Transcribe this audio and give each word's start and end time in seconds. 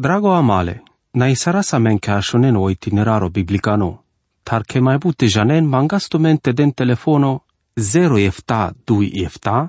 Drago 0.00 0.32
amale, 0.32 0.82
na 1.12 1.26
isara 1.28 1.62
sa 1.62 1.78
men 1.78 1.98
ka 1.98 2.20
shonen 2.22 2.56
o 2.56 2.70
itineraro 2.70 3.28
biblicano, 3.30 4.04
tar 4.44 4.62
ke 4.62 4.78
mai 4.80 4.98
bute 4.98 5.26
janen 5.26 5.66
mangasto 5.66 6.18
mente 6.18 6.52
den 6.52 6.70
telefono 6.72 7.42
0 7.76 8.18
efta 8.18 8.70
2 8.86 9.10
efta, 9.26 9.68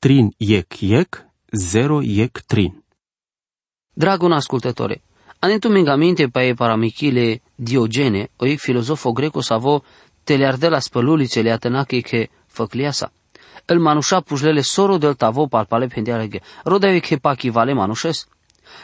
trin 0.00 0.32
iec 0.38 0.82
iec, 0.82 1.10
0 1.52 2.00
iec 2.02 2.40
trin. 2.46 2.72
Dragon 3.94 4.32
ascultătore, 4.32 5.02
anetu 5.40 5.68
mingamente 5.68 6.28
pe 6.28 6.54
paramichile 6.56 7.40
Diogene, 7.56 8.28
o 8.36 8.46
ic 8.46 8.60
filozofo 8.60 9.12
greco 9.12 9.40
savo 9.40 9.82
teleardela 10.24 10.78
spălulițe 10.78 11.42
le 11.42 11.50
atănache 11.50 12.00
che 12.00 12.30
făcliasa. 12.46 13.12
El 13.66 13.78
manușa 13.78 14.20
pușlele 14.20 14.60
soro 14.60 14.96
del 14.96 15.14
tavo 15.14 15.46
palpale 15.46 15.86
pendearege, 15.86 16.40
rodeave 16.64 16.98
che 16.98 17.16
pachi 17.16 17.50
vale 17.50 17.72
manușes. 17.72 18.28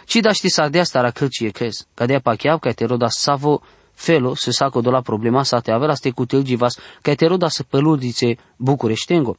Ci 0.05 0.17
da 0.17 0.33
ști 0.33 0.49
sardea 0.49 0.85
stara 0.85 1.11
călcie 1.11 1.51
crez, 1.51 1.87
cadea 1.95 2.21
pachiav 2.21 2.59
ca 2.59 2.73
te 2.73 2.85
roda 2.85 3.09
savo 3.09 3.63
felo 3.95 4.35
se 4.35 4.51
saco 4.51 4.81
de 4.81 4.91
la 4.91 5.01
problema 5.01 5.43
sa 5.43 5.61
te 5.61 5.73
avea 5.73 5.95
ste 5.95 6.11
cutel 6.11 6.43
givas 6.43 6.79
ca 7.03 7.15
te 7.15 7.27
roda 7.27 7.49
să 7.49 7.63
păludițe 7.63 8.37
bucureștengo. 8.57 9.37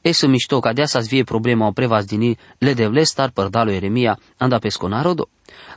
E 0.00 0.12
să 0.12 0.26
mișto 0.26 0.60
ca 0.60 0.72
dea 0.72 0.86
să-ți 0.86 1.08
vie 1.08 1.24
problema 1.24 1.66
o 1.66 1.70
prevaz 1.70 2.04
dini 2.04 2.38
le 2.58 2.72
devle 2.72 3.02
star 3.02 3.30
părdalo 3.30 3.70
Eremia 3.70 4.18
anda 4.36 4.58
pescona 4.58 5.02
rodo. 5.02 5.28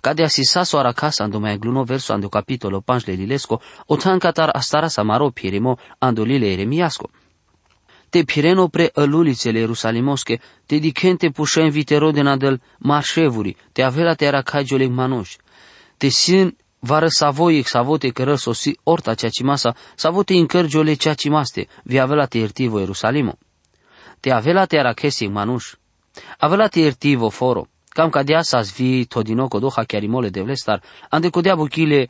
Ca 0.02 0.14
de 0.14 0.24
asisa 0.24 0.64
soara 0.64 0.92
casa 0.92 1.24
ando 1.24 1.40
mai 1.40 1.58
gluno 1.58 1.84
verso 1.84 2.14
ando 2.14 2.28
capitolo 2.30 2.80
panșle 2.80 3.14
lilesco, 3.14 3.62
o 3.86 3.96
tancatar 3.96 4.50
astara 4.54 4.88
samaro 4.88 5.30
pirimo 5.30 5.78
ando 6.00 6.24
lile 6.24 6.52
Eremiasco 6.52 7.10
te 8.16 8.24
pireno 8.24 8.68
pre 8.68 8.92
ălulițele 8.96 9.60
Ierusalimosche, 9.60 10.40
te 10.66 10.78
dicente 10.78 11.30
pușen 11.30 11.70
viterodena 11.70 12.38
del 12.38 12.62
marșevuri, 12.78 13.56
te 13.72 13.82
avela 13.82 14.14
te 14.14 14.26
era 14.26 14.42
cagiole 14.42 14.88
manuș. 14.88 15.36
Te 15.98 16.08
sin 16.08 16.58
vară 16.80 17.08
savoiec 17.08 17.68
savote 17.68 18.10
cără 18.10 18.36
sosi 18.36 18.72
orta 18.84 19.14
cea 19.14 19.30
cimasa, 19.30 19.76
savote 19.96 20.34
incărgiole 20.34 20.94
cea 20.94 21.14
cimaste, 21.14 21.68
vi 21.84 22.00
avela 22.00 22.26
te 22.26 22.38
iertivo 22.38 22.80
Ierusalimo. 22.80 23.38
Te 24.20 24.32
avela 24.32 24.66
te 24.66 24.76
era 24.76 24.94
chesic 24.94 25.30
manuș. 25.30 25.74
Avela 26.38 26.68
te 26.68 26.80
iertivo 26.80 27.30
foro, 27.30 27.68
cam 27.90 28.10
ca 28.10 28.24
dea 28.24 28.42
sa 28.42 28.62
vi 28.62 29.06
todinoco 29.06 29.60
doha 29.60 29.84
chiarimole 29.84 30.30
de 30.30 30.42
vlestar, 30.42 30.82
ande 31.10 31.30
codea 31.30 31.56
buchile 31.56 32.10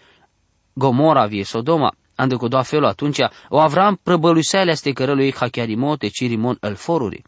Gomora 0.73 1.25
vie 1.25 1.44
Sodoma, 1.44 1.94
ande 2.16 2.36
cu 2.36 2.48
doa 2.48 2.62
felul 2.62 2.86
atunci, 2.86 3.20
o 3.50 3.60
Avram 3.60 4.00
prăbăluiseale 4.04 4.72
este 4.72 4.92
cărălui 4.92 5.34
hachiarimo 5.34 5.96
te 5.96 6.08
cirimon 6.08 6.58
el 6.62 6.76
foruri. 6.76 7.24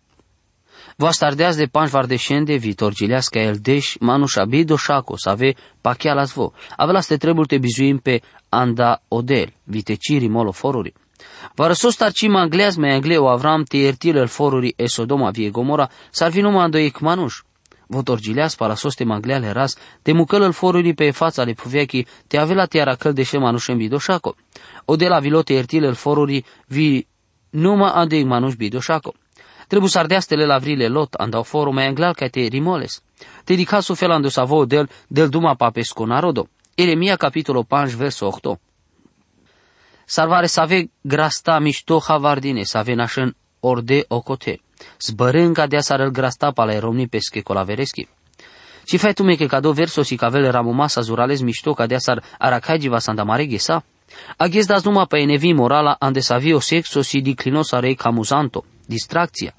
Vă 0.95 1.09
stardeați 1.11 1.57
de 1.57 1.65
panș 1.65 1.89
vardeșende, 1.89 2.55
viitor 2.55 2.93
gilească 2.93 3.39
el 3.39 3.55
deș, 3.61 3.95
manuș 3.99 4.35
abido 4.35 4.75
șaco, 4.75 5.13
să 5.17 5.29
ave 5.29 5.53
pachea 5.81 6.13
la 6.13 6.23
zvo. 6.23 6.51
Avea 6.75 6.99
ste 6.99 7.17
trebul 7.17 7.45
te 7.45 7.57
bizuim 7.57 7.97
pe 7.97 8.21
anda 8.49 9.01
odel, 9.07 9.53
vite 9.63 9.95
ciri 9.95 10.27
molo 10.27 10.51
foruri. 10.51 10.93
Vă 11.55 11.67
răsos 11.67 11.95
tarcim 11.95 12.35
angleaz 12.35 12.75
mai 12.75 12.93
angleu 12.93 13.27
Avram 13.27 13.63
te 13.63 13.77
iertil 13.77 14.15
el 14.15 14.27
foruri 14.27 14.73
e 14.75 14.85
Sodoma 14.87 15.29
vie 15.29 15.49
Gomora, 15.49 15.89
s-ar 16.11 16.31
fi 16.31 16.41
numai 16.41 16.63
andoic 16.63 16.99
manuș 16.99 17.41
votorgileas 17.87 18.55
para 18.55 18.75
soste 18.75 19.03
magleale 19.03 19.51
ras, 19.51 19.77
te 20.01 20.11
mucăl 20.11 20.41
îl 20.41 20.51
foruri 20.51 20.93
pe 20.93 21.11
fața 21.11 21.43
le 21.43 21.53
puvechi, 21.53 22.05
te 22.27 22.37
avea 22.37 22.65
tiara 22.65 22.95
căl 22.95 23.13
de 23.13 23.23
șe 23.23 23.37
manușem 23.37 23.77
bidoșaco. 23.77 24.35
O 24.85 24.95
de 24.95 25.07
la 25.07 25.19
vilote 25.19 25.53
ertil 25.53 25.83
îl 25.83 25.93
foruri 25.93 26.45
vi 26.67 27.07
numa 27.49 27.91
ande 27.91 28.23
manuș 28.23 28.53
bidoșaco. 28.53 29.13
Trebuie 29.67 29.89
să 29.89 29.99
ardeastele 29.99 30.45
la 30.45 30.57
vrile 30.57 30.87
lot, 30.87 31.13
andau 31.13 31.43
foru 31.43 31.73
mai 31.73 31.87
anglal 31.87 32.13
ca 32.13 32.27
te 32.27 32.39
rimoles. 32.39 33.03
Te 33.43 33.53
dica 33.53 33.79
su 33.79 33.93
fel 33.93 34.11
ando 34.11 34.29
savo 34.29 34.65
del, 34.65 34.89
del 35.07 35.29
duma 35.29 35.55
papesco 35.55 36.05
narodo. 36.05 36.47
Eremia 36.75 37.15
capitolo 37.15 37.65
5 37.69 37.93
verso 37.93 38.25
8. 38.25 38.59
Salvare 40.05 40.47
să 40.47 40.59
ave 40.59 40.91
grasta 41.01 41.59
mișto 41.59 41.99
havardine, 42.07 42.63
să 42.63 42.77
ave 42.77 42.93
nașen 42.93 43.35
orde 43.59 44.05
ocote 44.07 44.61
zbărânca 44.99 45.67
de 45.67 45.77
a 45.77 46.09
grasta 46.09 46.51
pala 46.51 46.79
romni 46.79 47.07
pesche 47.07 47.41
colavereschi. 47.41 48.07
Ci 48.87 48.97
fai 48.97 49.13
tu 49.13 49.23
me 49.23 49.35
che 49.35 49.47
cado 49.47 49.73
verso 49.73 50.01
si 50.01 50.15
cavele 50.15 50.49
ramumasa 50.49 51.01
zurales 51.01 51.41
mișto 51.41 51.73
ca 51.73 51.85
de 51.87 51.95
asar 51.95 52.23
aracaigiva 52.37 52.99
santa 52.99 53.23
mare 53.23 53.45
ghesa? 53.45 53.83
Aghez 54.37 54.65
das 54.65 54.83
numa 54.85 55.05
pe 55.05 55.25
nevi 55.25 55.53
morala 55.53 55.97
ande 55.99 56.21
savio 56.21 56.59
sexo 56.59 57.01
si 57.01 57.21
diclino 57.21 57.63
sarei 57.63 57.95
camuzanto, 57.95 58.63
distracția. 58.85 59.53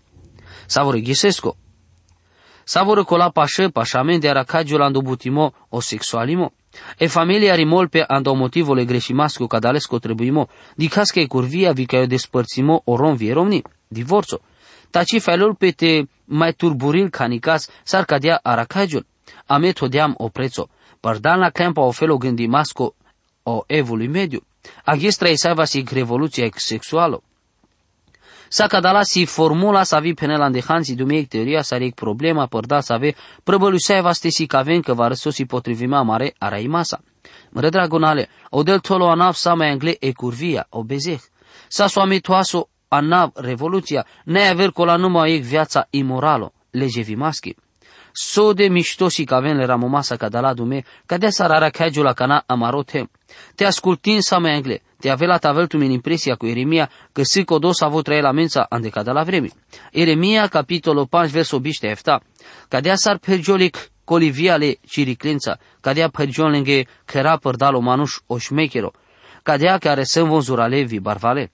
Savore 0.66 1.00
ghisesco. 1.00 1.56
Savore 2.64 3.02
cola 3.02 3.28
pașe, 3.28 3.68
pașamente 3.68 4.28
aracagio 4.28 4.82
ando 4.82 5.00
butimo 5.00 5.52
o 5.68 5.80
sexualimo. 5.80 6.52
E 6.96 7.06
familia 7.06 7.54
rimol 7.54 7.88
pe 7.88 8.04
ando 8.06 8.34
motivole 8.34 8.84
greșimasco 8.84 9.46
cadalesco 9.46 9.98
trebuimo, 9.98 10.48
dicas 10.74 11.10
că 11.10 11.20
e 11.20 11.26
curvia 11.26 11.72
vi 11.72 11.86
că 11.86 11.96
o 11.96 12.06
despărțimo 12.06 12.80
o 12.84 12.96
rom 12.96 13.14
vie 13.14 13.32
romni, 13.32 13.62
divorțo 13.88 14.40
taci 14.90 15.20
felul 15.20 15.54
pe 15.54 15.70
te 15.70 16.02
mai 16.24 16.52
turburil 16.52 17.08
canicas 17.10 17.68
sar 17.84 18.04
cadea 18.04 18.40
aracajul. 18.42 19.06
Ame 19.46 19.72
todeam 19.72 20.14
o 20.16 20.28
prețo. 20.28 20.68
Părdan 21.00 21.38
la 21.38 21.50
campa 21.50 21.80
o 21.80 21.90
felo 21.90 22.16
gândi 22.16 22.46
masco 22.46 22.94
o 23.42 23.64
evului 23.66 24.06
mediu. 24.06 24.42
Agistra 24.84 25.28
isava 25.28 25.64
si 25.64 25.84
revoluția 25.92 26.48
sexuală. 26.54 27.22
Sa 28.48 28.66
cadala 28.66 29.02
si 29.02 29.24
formula 29.26 29.84
sa 29.84 30.00
vi 30.00 30.14
penela 30.14 30.48
de 30.48 30.60
hansi 30.60 30.94
dumeic 30.94 31.28
teoria 31.28 31.62
sa 31.62 31.76
rec 31.76 31.94
problema 31.94 32.46
părda 32.46 32.80
sa 32.80 32.96
ve 32.96 33.14
prăbăluseava 33.44 34.12
ste 34.12 34.30
si 34.30 34.46
caven 34.46 34.80
că 34.80 34.94
va 34.94 35.08
răso 35.08 35.30
si 35.30 35.44
potrivima 35.44 36.02
mare 36.02 36.34
arai 36.38 36.66
masa. 36.66 37.00
Mre 37.50 37.68
dragonale, 37.68 38.28
o 38.50 38.62
del 38.62 38.80
tolo 38.80 39.08
anaf 39.08 39.36
sa 39.36 39.54
mai 39.54 39.70
angle 39.70 39.96
e 40.00 40.12
curvia, 40.12 40.66
o 40.70 40.82
bezeh. 40.82 41.20
Sa 41.68 41.86
soami 41.86 42.20
toaso 42.88 43.04
anav 43.04 43.30
revoluția, 43.34 44.06
ne 44.24 44.48
aver 44.48 44.70
cola 44.70 44.96
numai 44.96 45.34
ec 45.34 45.42
viața 45.42 45.86
imorală, 45.90 46.52
lege 46.70 47.02
vimaschi. 47.02 47.54
So 48.12 48.52
de 48.52 48.68
mișto 48.68 49.08
și 49.08 49.24
ca 49.24 49.38
le 49.38 49.64
ramomasa 49.64 50.16
ca 50.16 50.28
de 50.28 50.38
la 50.38 50.54
dume, 50.54 50.82
ca 51.06 51.16
de 51.16 51.28
sarara 51.28 51.70
cagiu 51.70 52.02
la 52.02 52.12
cana 52.12 52.42
amarote. 52.46 53.10
Te 53.54 53.64
ascultin 53.64 54.20
sa 54.20 54.38
mai 54.38 54.54
angle, 54.54 54.82
te 55.00 55.10
avea 55.10 55.26
la 55.26 55.38
tavel 55.38 55.66
tu 55.66 55.76
min 55.76 55.90
impresia 55.90 56.34
cu 56.34 56.46
Eremia 56.46 56.90
că 57.12 57.22
si 57.22 57.44
codos 57.44 57.80
avut 57.80 58.04
trăie 58.04 58.20
la 58.20 58.32
mența 58.32 58.66
ande 58.68 58.88
ca 58.88 59.02
de 59.02 59.10
la 59.10 59.22
vremi. 59.22 59.52
Eremia, 59.92 60.46
capitolul 60.46 61.06
5, 61.10 61.30
versul 61.30 61.58
biște 61.58 61.88
efta, 61.88 62.20
ca 62.68 62.80
de 62.80 62.92
sar 62.94 63.18
pergiolic 63.18 63.76
coliviale 64.04 64.78
ciriclința, 64.86 65.58
ca 65.80 65.92
de 65.92 66.08
pergiolenge 66.12 66.82
căra 67.04 67.36
părdalo 67.36 67.80
manuș 67.80 68.16
o 68.26 68.38
șmechero, 68.38 68.90
ca 69.42 69.56
de 69.56 69.76
care 69.80 70.04
să 70.04 70.20
învonzurale 70.20 70.82
vi 70.82 71.00
barvale. 71.00 71.52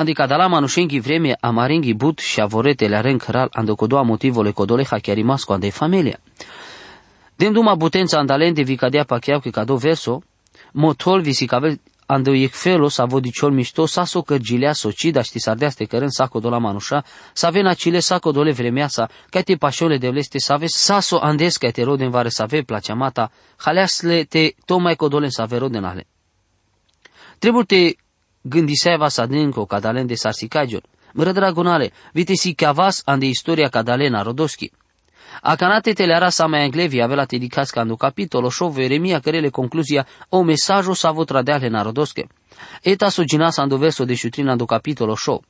Adică 0.00 0.26
de 0.26 0.34
la 0.34 0.46
manușengi 0.46 0.98
vreme 0.98 1.36
amarengi 1.40 1.92
but 1.94 2.18
și 2.18 2.40
avoretele 2.40 2.96
aren 2.96 3.18
căral 3.18 3.48
andocodoa 3.52 4.02
motivole 4.02 4.50
codole 4.50 4.84
hachiarimasco 4.84 5.52
ande 5.52 5.70
familia. 5.70 6.18
Dem 7.36 7.52
duma 7.52 7.74
butența 7.74 8.18
andalente 8.18 8.62
vi 8.62 8.76
cadea 8.76 9.04
pacheau 9.04 9.40
că 9.40 9.50
cado 9.50 9.76
verso, 9.76 10.22
motol 10.72 11.20
vi 11.20 11.32
si 11.32 11.46
cave 11.46 11.80
ando 12.06 12.32
iec 12.32 12.52
felo 12.52 12.88
sa 12.88 13.04
vodiciol 13.04 13.52
mișto 13.52 13.86
sa 13.86 14.04
so 14.04 14.22
cărgilea 14.22 14.72
socida 14.72 15.22
ști 15.22 15.38
sardea 15.38 15.70
ste 15.70 15.84
cărân 15.84 16.10
saco 16.10 16.38
do 16.38 16.48
la 16.48 16.58
manușa, 16.58 17.04
sa 17.32 17.50
vena 17.50 17.74
cile 17.74 17.98
saco 18.00 18.30
dole 18.30 18.52
vremea 18.52 18.88
sa, 18.88 19.08
ca 19.30 19.40
te 19.40 19.56
pașole 19.56 19.98
de 19.98 20.08
vleste 20.08 20.38
sa 20.38 20.56
ve 20.56 20.66
sa 20.66 21.00
so 21.00 21.18
andes 21.20 21.56
ca 21.56 21.70
te 21.70 21.82
roden 21.82 22.10
vare 22.10 22.28
sa 22.28 22.44
ve 22.44 22.62
placea 22.62 22.94
mata, 22.94 23.30
haleasle 23.56 24.24
te 24.24 24.54
tomai 24.64 24.94
codole 24.94 25.28
sa 25.28 25.44
ve 25.44 25.56
roden 25.56 25.84
ale. 25.84 26.06
Trebuie 27.38 27.64
te 27.64 27.96
gândiseva 28.48 29.08
sadinko 29.08 29.66
cadalen 29.66 30.06
de 30.06 30.14
sarsicagion. 30.14 30.82
Mră 31.12 31.32
dragonale, 31.32 31.92
vite 32.12 32.34
si 32.34 32.54
cavas 32.54 33.02
ande 33.04 33.26
istoria 33.26 33.68
cadalena 33.68 34.22
rodoski. 34.22 34.70
A 35.42 35.56
canate 35.56 35.92
teleara 35.92 36.28
sa 36.28 36.46
mai 36.46 36.62
anglevi 36.62 37.02
avea 37.02 37.24
te 37.24 37.36
dicasca 37.36 37.80
în 37.80 37.96
capitolo 37.96 38.48
șovo 38.48 38.80
Eremia 38.80 39.20
cărele 39.20 39.48
concluzia 39.48 40.06
o 40.28 40.42
mesajo 40.42 40.94
sa 40.94 41.10
vo 41.10 41.24
tradeale 41.24 41.68
na 41.68 41.82
rodoske. 41.82 42.26
Eta 42.82 43.08
so 43.08 43.22
gina 43.24 43.50
sa 43.50 43.66
verso 43.66 44.04
de 44.04 44.14
șutrina 44.14 44.56
do 44.56 44.64
capitolo 44.64 45.14
șov. 45.14 45.40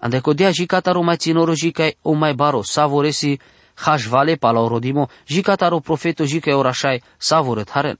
Ande 0.00 0.20
codea 0.20 0.50
jicataro 0.50 1.02
mai 1.02 1.16
ținoro 1.16 1.54
jicai 1.54 1.96
o 2.02 2.12
mai 2.12 2.34
baro, 2.34 2.62
sa 2.62 2.86
voresi 2.86 3.38
hașvale 3.74 4.34
pala 4.34 4.68
rodimo, 4.68 5.08
jicataro 5.26 5.78
profeto 5.78 6.24
jicai 6.24 6.54
orașai, 6.54 7.02
sa 7.16 7.40
vorăt 7.40 7.70
haren. 7.70 7.98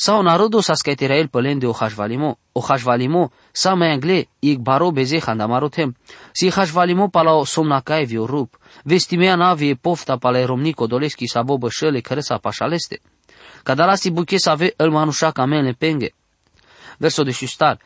Sau 0.00 0.22
narodul 0.22 0.62
sa 0.62 0.74
skaitera 0.74 1.16
el 1.18 1.28
pălen 1.28 1.58
de 1.58 1.66
o 1.66 1.72
hashvalimo, 1.72 2.38
o 2.52 2.60
hashvalimo, 2.60 3.32
sa 3.52 3.74
mai 3.74 3.90
angle, 3.90 4.28
ig 4.38 4.58
baro 4.58 4.90
beze 4.90 5.18
handamarotem, 5.18 5.96
si 6.32 6.50
hashvalimo 6.50 7.08
pala 7.10 7.34
o 7.34 7.44
somnacae 7.44 8.04
vi 8.04 8.18
o 8.18 8.26
rup, 8.26 8.58
vestimea 8.84 9.34
navi 9.34 9.70
e 9.70 9.74
pofta 9.74 10.16
pala 10.16 10.38
e 10.38 10.44
romnico 10.44 10.86
doleschi 10.86 11.26
sa 11.26 11.42
bobă 11.42 11.68
șele 11.70 12.00
care 12.00 12.20
sa 12.20 12.38
pașaleste. 12.38 13.00
Cadalasi 13.62 14.10
buche 14.10 14.38
sa 14.38 14.50
ave 14.50 14.72
el 14.76 14.90
manușa 14.90 15.30
camele 15.30 15.72
penge. 15.72 16.14
Verso 16.98 17.22
de 17.22 17.30
șustar, 17.30 17.78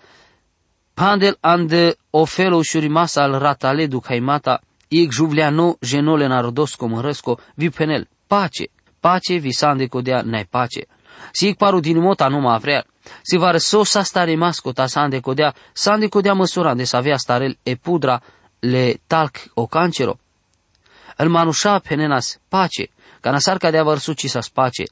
Pandel 0.95 1.37
ande 1.41 1.97
ofelo 2.11 2.61
masa 2.89 3.23
al 3.23 3.39
ratale 3.39 3.87
du 3.87 4.01
caimata, 4.01 4.61
ig 4.89 5.11
juvleano 5.11 5.77
genole 5.81 6.27
narodosco 6.27 6.87
mărăsco, 6.87 7.39
vi 7.55 7.71
penel, 7.71 8.09
pace, 8.27 8.69
pace 9.01 9.37
vi 9.37 9.53
sande 9.53 9.87
codea 9.87 10.23
nai 10.23 10.45
pace. 10.45 10.87
Si 11.31 11.49
ik 11.49 11.57
paru 11.57 11.81
din 11.81 11.99
mota 12.01 12.29
nu 12.29 12.41
ma 12.41 12.59
vrea. 12.59 12.85
Si 13.23 13.37
var 13.37 13.59
so 13.59 13.85
sa 13.85 14.03
stare 14.03 14.37
masco 14.37 14.73
ta 14.73 14.87
sande 14.87 15.21
codea, 15.21 15.55
sande 15.73 16.09
codea 16.09 16.33
măsura 16.33 16.75
de 16.75 16.85
să 16.85 16.97
avea 16.97 17.17
starel 17.17 17.59
e 17.63 17.75
pudra 17.75 18.23
le 18.59 19.01
talc 19.07 19.37
o 19.55 19.67
cancero. 19.67 20.19
El 21.17 21.29
manușa 21.29 21.79
penenas 21.79 22.39
pace, 22.49 22.89
ca 23.21 23.31
nasar 23.31 23.57
ca 23.57 23.71
de 23.71 23.83
ci 24.15 24.29
sa 24.29 24.41
pace. 24.53 24.85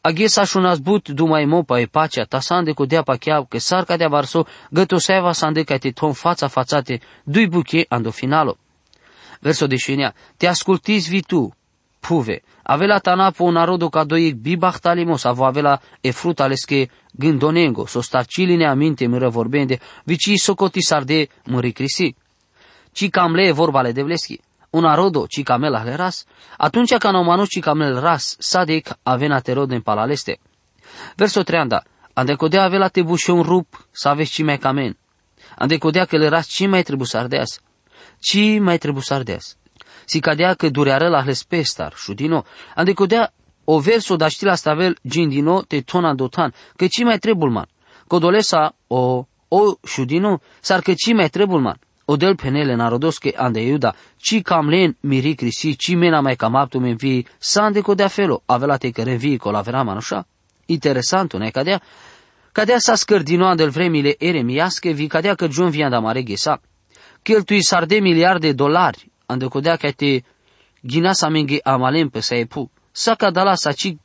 Aghe 0.00 0.28
sa 0.28 0.44
šunas 0.44 0.78
but 0.78 1.08
dumai 1.08 1.44
mopa 1.44 1.80
e 1.80 1.86
pacea, 1.86 2.24
ta 2.24 2.40
sande 2.40 2.72
cu 2.72 2.84
dea 2.84 3.02
pacheau, 3.02 3.44
că 3.44 3.58
sar 3.58 3.84
ca 3.84 3.96
de 3.96 4.06
varso, 4.06 4.46
găto 4.70 4.98
seva 4.98 5.32
sande 5.32 5.62
ca 5.62 5.76
te 5.76 5.90
tom 5.90 6.12
fața 6.12 6.48
fațate, 6.48 7.00
dui 7.24 7.46
buche 7.46 7.84
ando 7.88 8.10
finalo. 8.10 8.56
Verso 9.40 9.66
de 9.66 9.76
șinea, 9.76 10.14
te 10.36 10.46
ascultiți 10.46 11.08
vi 11.08 11.22
tu, 11.22 11.56
puve, 12.00 12.42
avela 12.66 13.00
tanapo 13.00 13.44
un 13.44 13.52
narodu 13.52 13.88
ca 13.88 14.04
doi 14.04 14.34
bibachtalimos, 14.34 15.24
avo 15.24 15.44
avela 15.44 15.80
e 16.00 16.12
fruta 16.12 16.44
ales 16.44 16.64
gândonengo, 17.12 17.86
so 17.86 18.00
starciline 18.00 18.66
aminte 18.66 19.06
mă 19.06 19.28
vorbende, 19.28 19.78
vici 20.04 20.38
socoti 20.38 20.82
sarde 20.82 21.28
mări 21.44 21.72
crisi. 21.72 22.14
Ci 22.92 23.08
cam 23.10 23.34
le 23.34 23.52
vorba 23.52 23.82
le 23.82 23.92
devleschi 23.92 24.40
una 24.76 24.94
rodo 24.94 25.26
ci 25.26 25.42
camela 25.42 25.82
le 25.82 25.96
ras, 25.96 26.24
atunci 26.56 26.96
ca 26.98 27.10
nomanu 27.10 27.46
ci 27.46 27.60
camel 27.60 28.00
ras, 28.00 28.36
sadek 28.38 28.98
avena 29.02 29.40
te 29.40 29.52
roden 29.52 29.82
palaleste. 29.82 30.38
Verso 31.16 31.42
30, 31.42 31.82
ande 32.12 32.36
codea 32.36 32.64
avea 32.64 32.88
te 32.88 33.00
un 33.00 33.42
rup, 33.42 33.88
să 33.90 34.08
aveți 34.08 34.30
ci 34.30 34.42
mai 34.42 34.58
camen. 34.58 34.96
Ande 35.56 35.78
codea 35.78 36.04
că 36.04 36.16
le 36.16 36.28
ras 36.28 36.46
ci 36.46 36.66
mai 36.66 36.82
trebuie 36.82 37.06
să 37.06 37.16
ardeas. 37.16 37.60
Ci 38.20 38.58
mai 38.58 38.78
trebuie 38.78 39.02
să 39.02 39.14
ardeas. 39.14 39.56
Si 40.06 40.20
cadea 40.20 40.54
că 40.54 40.68
dureară 40.68 41.08
la 41.08 41.22
hlespestar, 41.22 41.92
șudino, 41.96 42.44
ande 42.74 42.92
codea 42.92 43.32
o 43.64 43.78
verso 43.78 44.16
da 44.16 44.28
știla 44.28 44.54
stavel 44.54 44.96
gindino 45.08 45.62
te 45.62 45.80
tona 45.80 46.14
dotan, 46.14 46.52
că 46.76 46.86
ci 46.86 47.02
mai 47.04 47.18
trebuie 47.18 47.50
man. 47.50 47.66
Codolesa 48.06 48.74
o 48.86 49.26
o 49.48 49.60
șudino, 49.86 50.40
sar 50.60 50.80
că 50.80 50.92
ci 50.94 51.12
mai 51.12 51.28
trebuie 51.28 51.60
man 51.60 51.78
odel 52.06 52.36
penele 52.36 52.74
narodoske 52.74 53.32
ande 53.36 53.60
Iuda, 53.60 53.94
ci 54.16 54.42
cam 54.42 54.68
len 54.68 54.96
miri 55.00 55.34
crisi, 55.34 55.76
ci 55.76 55.94
mena 55.94 56.20
mai 56.20 56.36
cam 56.36 56.54
aptu 56.54 56.78
men 56.78 56.96
vi, 56.96 57.26
sande 57.38 57.80
co 57.80 57.94
dea 57.94 58.08
felo, 58.08 58.42
avela 58.46 58.76
te 58.76 58.90
care 58.90 59.16
vi 59.16 59.36
co 59.36 59.50
la 59.50 59.60
vera 59.60 59.82
manușa. 59.82 60.26
Interesant, 60.66 61.32
ne 61.32 61.50
cadea, 61.50 61.82
cadea 62.52 62.78
sa 62.78 62.94
scărdino 62.94 63.46
andel 63.46 63.70
vremile 63.70 64.14
eremiasche, 64.18 64.90
vi 64.90 65.06
cadea 65.06 65.34
că 65.34 65.48
John 65.48 65.70
vi 65.70 65.88
da 65.88 65.98
mare 65.98 66.22
ghesa. 66.22 66.60
Cheltui 67.22 67.62
sarde 67.62 67.98
miliarde 68.00 68.46
de 68.46 68.52
dolari, 68.52 69.10
ande 69.26 69.46
codea 69.46 69.76
ca 69.76 69.90
te 69.90 70.22
ghina 70.80 71.12
sa 71.12 71.28
menge 71.28 71.60
amalem 71.64 72.08
pe 72.08 72.20
sa 72.20 72.34
epu. 72.34 72.70
Sa 72.92 73.14
cadala 73.14 73.54
sa 73.54 73.72
ci 73.72 73.96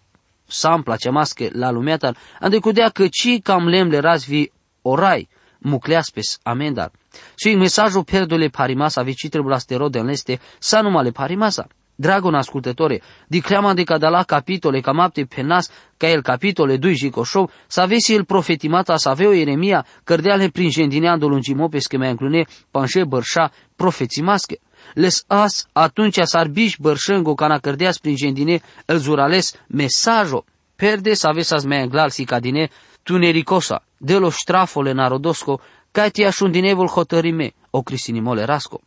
sampla 0.47 0.95
ce 0.95 1.09
masche 1.09 1.49
la 1.53 1.71
lumeatal, 1.71 2.17
ande 2.39 2.59
codea 2.59 2.89
că 2.89 3.07
ci 3.07 3.41
cam 3.43 3.67
lem 3.67 3.89
le 3.89 3.99
razvi 3.99 4.51
orai, 4.81 5.29
mucleaspes 5.59 6.39
amendar. 6.43 6.91
Și 7.35 7.55
mesajul 7.55 8.03
perdole 8.03 8.47
parimasa 8.47 9.01
vici 9.01 9.29
trebuie 9.29 9.57
la 9.69 9.89
de 9.89 9.99
leste 9.99 10.39
sa 10.59 10.81
numale 10.81 11.11
parimasa. 11.11 11.67
Dragon 11.95 12.33
ascultătore, 12.33 13.01
dicleama 13.27 13.73
de 13.73 13.83
cadala 13.83 14.23
capitole 14.23 14.79
cam 14.79 14.99
apte 14.99 15.25
penas 15.25 15.69
ca 15.97 16.09
el 16.09 16.21
capitole 16.21 16.77
2 16.77 16.95
și 16.95 17.09
coșou, 17.09 17.49
să 17.67 17.81
avesi 17.81 18.13
el 18.13 18.25
profetimata 18.25 18.97
să 18.97 19.09
avea 19.09 19.27
o 19.27 19.33
Eremia, 19.33 19.85
cărdeale 20.03 20.47
prin 20.47 20.69
gendineando 20.69 21.27
lungimopes 21.27 21.85
că 21.85 21.97
mai 21.97 22.09
înclune 22.09 22.45
panșe 22.71 23.03
bărșa 23.03 23.51
profețimasche. 23.75 24.59
Les 24.93 25.23
as 25.27 25.67
atunci 25.71 26.19
s-ar 26.23 26.47
biș 26.47 26.75
bărșângo 26.79 27.33
cana 27.33 27.59
cărdeas 27.59 27.97
prin 27.97 28.15
gendine 28.15 28.61
el 28.85 28.97
zurales 28.97 29.53
mesajo, 29.67 30.43
perde 30.75 31.13
să 31.13 31.27
avea 31.27 31.43
să-ți 31.43 31.67
mai 31.67 31.81
înglal 31.81 32.09
si 32.09 32.23
cadine 32.23 32.69
tunericosa, 33.03 33.83
de 33.97 34.17
lo 34.17 34.29
strafole 34.29 34.91
narodosco, 34.91 35.61
Katia 35.91 36.31
shundinevul 36.31 36.87
hotărime, 36.87 37.53
o 37.69 37.81
crisinimole 37.81 38.43
rasco. 38.43 38.81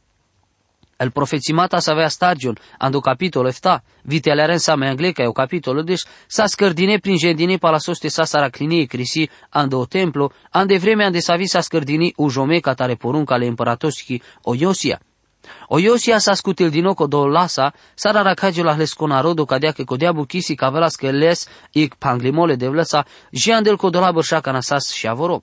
El 0.96 1.10
profețimata 1.10 1.78
să 1.78 1.90
avea 1.90 2.08
stagion, 2.08 2.58
ando 2.78 3.00
capitol 3.00 3.46
efta, 3.46 3.82
viteleren 4.02 4.58
sa 4.58 4.74
me 4.74 4.88
angleca 4.88 5.22
e 5.22 5.26
o 5.26 5.32
capitolo 5.32 5.82
deci, 5.82 6.02
sa 6.26 6.46
scărdine 6.46 6.98
prin 6.98 7.16
gendine 7.16 7.56
palasoste 7.56 8.08
sa 8.08 8.24
saraclinie 8.24 8.84
crisi, 8.84 9.28
ando 9.48 9.78
o 9.78 9.86
templo, 9.86 10.32
ande 10.50 10.78
vreme 10.78 11.04
ande 11.04 11.20
sa 11.20 11.36
vi 11.36 11.46
sa 11.46 11.60
scărdini 11.60 12.12
ujome 12.16 12.58
ca 12.58 12.74
tare 12.74 12.94
porunca 12.94 13.36
le 13.36 13.46
împăratoschi 13.46 14.22
o 14.42 14.54
Iosia. 14.54 15.00
O 15.68 15.78
Iosia 15.78 16.18
sa 16.18 16.34
scutil 16.34 16.70
din 16.70 16.86
oco 16.86 17.06
do 17.06 17.26
lasa, 17.26 17.72
sara 17.94 18.22
racagio 18.22 18.62
la 18.62 18.74
hlesco 18.74 19.06
narodu 19.06 19.44
cadea 19.44 19.72
că 19.72 19.84
codea 19.84 20.12
buchisi 20.12 20.54
ca 20.54 20.68
velas 20.68 20.94
că 20.94 21.10
les 21.10 21.46
ic 21.72 21.94
panglimole 21.94 22.54
de 22.54 22.68
vlăsa, 22.68 23.04
jian 23.32 23.62
del 23.62 23.76
codola 23.76 24.12
bărșa 24.12 24.40
canasas 24.40 24.92
și 24.92 25.06
avoro. 25.06 25.42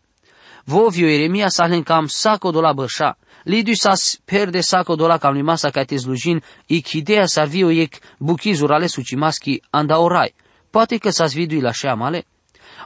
Vovio 0.63 1.07
Eremia 1.07 1.49
salen 1.49 1.83
cam 1.83 2.05
saco 2.07 2.51
dola 2.51 2.73
bășa. 2.73 3.17
Lidu 3.43 3.73
sas 3.73 4.19
perde 4.25 4.61
saco 4.61 4.95
dola 4.95 5.17
cam 5.17 5.33
limasa 5.33 5.69
ca 5.69 5.83
te 5.83 5.97
slujin, 5.97 6.43
ic 6.65 6.87
hidea 6.87 7.25
sarvio 7.25 7.69
ic 7.69 7.97
buchizur 8.17 8.71
ale 8.71 8.87
sucimaschi 8.87 9.61
anda 9.69 9.99
orai. 9.99 10.33
Poate 10.69 10.97
că 10.97 11.09
s-a 11.09 11.27
svidui 11.27 11.61
la 11.61 11.71
șea 11.71 11.93
male. 11.93 12.25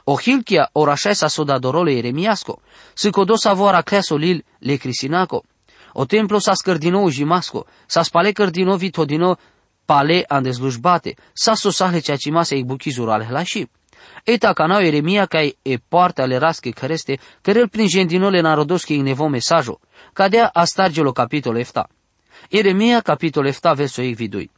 O 0.04 0.16
hilchia 0.18 0.68
orașai 0.72 1.14
sa 1.14 1.28
soda 1.28 1.58
dorole 1.58 1.92
Eremiasco, 1.92 2.60
să 2.94 3.10
codosa 3.10 3.52
voara 3.52 3.82
cleaso 3.82 4.16
lil 4.16 4.44
le 4.58 4.76
crisinaco. 4.76 5.44
O 5.98 6.04
templo 6.04 6.38
sa 6.40 6.54
scărdino 6.54 7.08
jimasco, 7.08 7.66
sa 7.86 8.02
spale 8.02 8.32
cărdino 8.32 8.76
vitodino 8.76 9.38
pale 9.86 10.24
ande 10.28 10.52
slujbate, 10.52 11.16
sa 11.32 11.54
sosahle 11.54 12.00
ceacimase 12.00 12.56
ic 12.56 12.64
buchizur 12.66 13.10
ale 13.10 13.24
hlașii. 13.24 13.70
Eta 14.24 14.52
canau 14.52 14.80
Eremia 14.80 15.26
kai 15.26 15.56
e 15.62 15.78
poarta 15.78 16.22
ale 16.22 16.36
rasche 16.36 16.70
căreste, 16.70 17.18
cărel 17.40 17.68
prin 17.68 17.88
gendinole 17.88 18.40
narodosche 18.40 18.92
in 18.94 19.04
nevo 19.04 19.28
mesajo, 19.28 19.80
cadea 20.12 20.50
a 20.52 20.64
stargelo 20.64 21.12
capitol 21.12 21.56
efta. 21.56 21.88
Eremia 22.50 23.00
capitol 23.00 23.46
efta 23.46 23.72
verso 23.72 24.00
ei 24.02 24.14
vidui. 24.14 24.50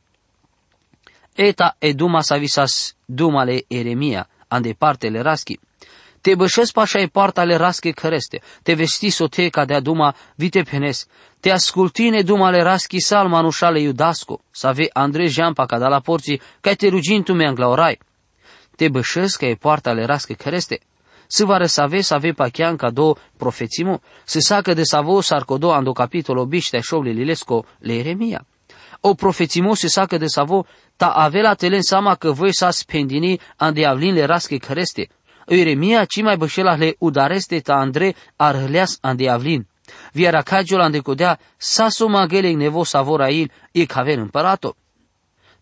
Eta 1.34 1.76
e 1.78 1.94
duma 1.94 2.22
sa 2.22 2.36
visas 2.36 2.96
dumale 3.06 3.64
Eremia, 3.68 4.26
ande 4.48 4.76
le 5.00 5.22
raschi. 5.22 5.58
Te 6.28 6.34
bășesc 6.34 6.72
pașa 6.72 6.98
e 6.98 7.06
poarta 7.06 7.40
ale 7.40 7.56
rasche 7.56 7.90
căreste, 7.90 8.40
te 8.62 8.74
vesti 8.74 9.10
sote 9.10 9.48
ca 9.48 9.64
de 9.64 9.80
duma 9.80 10.14
vite 10.34 10.62
penes, 10.62 11.06
te 11.40 11.50
ascultine 11.50 12.22
duma 12.22 12.50
le 12.50 12.62
raschi 12.62 13.00
sal 13.00 13.28
manușale 13.28 13.80
iudasco, 13.80 14.40
să 14.50 14.66
ave 14.66 14.88
Andrei 14.92 15.28
Jampa 15.28 15.66
ca 15.66 15.78
de 15.78 15.84
la 15.84 16.00
porții, 16.00 16.40
ca 16.60 16.72
te 16.74 16.88
rugin 16.88 17.22
tu 17.22 17.32
me 17.32 17.52
orai 17.56 17.98
te 18.76 18.88
bășesc 18.88 19.38
că 19.38 19.44
e 19.46 19.54
poarta 19.54 19.92
le 19.92 20.04
rască 20.04 20.32
creste. 20.32 20.80
Să 21.26 21.44
va 21.44 21.56
răsave 21.56 22.00
să 22.00 22.14
ave 22.14 22.32
pachean 22.32 22.76
ca 22.76 22.90
două 22.90 23.14
profețimo, 23.36 24.00
să 24.24 24.38
sacă 24.38 24.74
de 24.74 24.82
savo 24.82 25.20
sarcodo 25.20 25.72
ando 25.72 25.92
capitolo 25.92 26.44
biște 26.44 26.80
șovle 26.80 27.10
lilesco 27.10 27.64
le 27.78 27.92
Eremia. 27.92 28.46
O 29.00 29.14
profețimo 29.14 29.74
să 29.74 29.86
sacă 29.86 30.16
de 30.16 30.26
savo 30.26 30.66
ta 30.96 31.08
ave 31.08 31.40
la 31.40 31.54
telen 31.54 31.82
sama 31.82 32.14
că 32.14 32.32
voi 32.32 32.54
sa 32.54 32.70
spendini 32.70 33.40
ande 33.56 33.84
avlin 33.84 34.14
le 34.14 34.24
rască 34.24 34.56
creste. 34.56 35.08
Eremia 35.48 36.04
ci 36.04 36.22
mai 36.22 36.36
bășela 36.36 36.74
le 36.74 36.94
udareste 36.98 37.60
ta 37.60 37.74
Andre 37.74 38.14
arhleas 38.36 38.98
ande 39.00 39.28
avlin. 39.28 39.66
Via 40.12 40.30
racagiola 40.30 40.84
ande 40.84 40.98
codea 40.98 41.38
sa 41.56 41.88
suma 41.88 42.26
gele 42.26 42.52
nevo 42.52 42.84
savora 42.84 43.28
il 43.28 43.50
e 43.72 43.84
caven 43.84 44.18
împărato. 44.18 44.76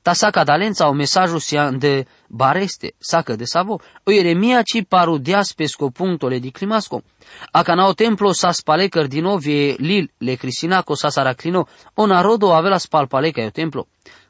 Ta 0.02 0.12
saca 0.12 0.44
dalența 0.44 0.88
o 0.88 0.92
mesajul 0.92 1.38
sia 1.38 1.70
de 1.70 2.06
bareste, 2.28 2.94
sacă 2.98 3.34
de 3.36 3.44
savo, 3.44 3.80
o 4.04 4.10
Ieremia 4.10 4.62
ci 4.62 4.84
parudias 4.88 5.52
pe 5.52 5.66
scopunctole 5.66 6.38
di 6.38 6.50
climasco. 6.50 7.02
A 7.50 7.86
o 7.86 7.92
templo 7.92 8.32
sa 8.32 8.52
spale 8.52 8.88
cardino 8.88 9.36
vie 9.36 9.74
lil 9.78 10.10
le 10.18 10.34
crisinaco 10.34 10.94
sa 10.94 11.08
saraclino, 11.10 11.66
o 11.94 12.06
narodo 12.06 12.54
avea 12.54 12.78
spalpale 12.78 13.30
ca 13.30 13.44
o 13.44 13.50
templo. 13.50 13.86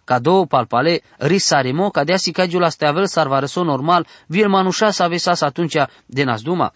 Ca 0.06 0.18
două 0.18 0.46
palpale, 0.46 1.02
risaremo, 1.18 1.90
ca 1.90 2.04
dea 2.04 2.16
sicagiul 2.16 2.64
asteavel 2.64 3.06
sarvareso 3.06 3.62
normal, 3.62 4.06
vir 4.26 4.46
manușa 4.46 4.90
sa 4.90 5.08
vesas 5.08 5.40
atunci 5.40 5.76
de 6.06 6.24
nasduma. 6.24 6.72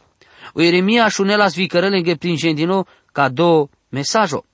O 0.52 0.60
Ieremia 0.60 1.08
șunelas 1.08 1.54
vicărele 1.54 2.16
prin 2.18 2.36
gendino 2.36 2.86
ca 3.12 3.28
două 3.28 3.68
mesajo. 3.88 4.44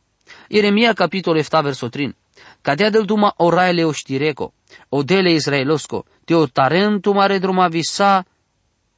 Ieremia 0.48 0.92
capitol 0.92 1.36
7 1.36 1.60
verso 1.62 1.88
3. 1.88 2.16
Cadea 2.60 2.90
del 2.90 3.04
duma 3.04 3.34
oraile 3.36 3.84
o 3.84 3.92
știreco, 3.92 4.52
o 4.88 5.02
dele 5.02 5.30
israelosco, 5.30 6.04
te 6.24 6.34
o 6.34 6.46
tarentu 6.46 7.12
mare 7.12 7.38
druma 7.38 7.68
visa 7.68 8.24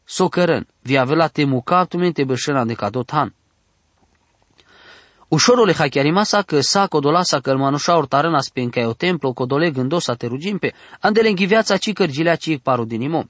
socărân, 0.04 0.66
vi 0.82 0.96
avela 0.96 1.28
te 1.28 1.44
mucatumen 1.44 2.12
te 2.12 2.24
bășăna 2.24 2.64
de 2.64 2.74
cadotan. 2.74 3.34
Ușorule 5.28 5.72
hachiarimasa 5.72 6.42
că 6.42 6.60
sa 6.60 6.86
codolasa 6.86 7.40
că 7.40 7.56
manușa 7.56 7.96
ortarăna 7.96 8.40
spenca 8.40 8.88
o 8.88 8.92
templo 8.92 9.32
codole 9.32 9.70
gândosa 9.70 10.14
te 10.14 10.26
rugimpe, 10.26 10.74
andele 11.00 11.28
înghiviața 11.28 11.76
ci 11.76 11.92
cărgilea 11.92 12.36
ci 12.36 12.58
paru 12.62 12.84
dinimo. 12.84 13.24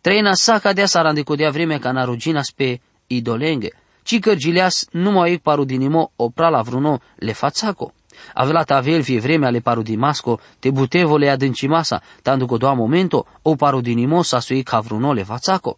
Treina 0.00 0.34
sa 0.34 0.58
cadea 0.58 0.86
sa 0.86 1.02
randicodea 1.02 1.50
vreme 1.50 1.78
ca 1.78 1.92
narugina 1.92 2.42
spe 2.42 2.80
idolenge, 3.06 3.68
ci 4.02 4.18
cărgileas 4.18 4.86
numai 4.90 5.38
paru 5.38 5.64
dinimo 5.64 6.10
opra 6.16 6.48
la 6.48 6.62
vruno 6.62 7.00
le 7.14 7.32
fațaco. 7.32 7.92
Avela 8.34 8.62
tavel 8.62 9.00
vie 9.00 9.20
vremea 9.20 9.50
le 9.50 9.60
parudimasco, 9.60 10.40
te 10.58 10.70
butevo 10.70 11.16
le 11.16 11.28
adâncimasa, 11.28 12.02
tanto 12.22 12.46
că 12.46 12.56
doa 12.56 12.72
momento, 12.72 13.26
o 13.42 13.54
parudinimosa 13.54 14.38
sui 14.38 14.62
cavrunole 14.62 15.22
vațaco. 15.22 15.76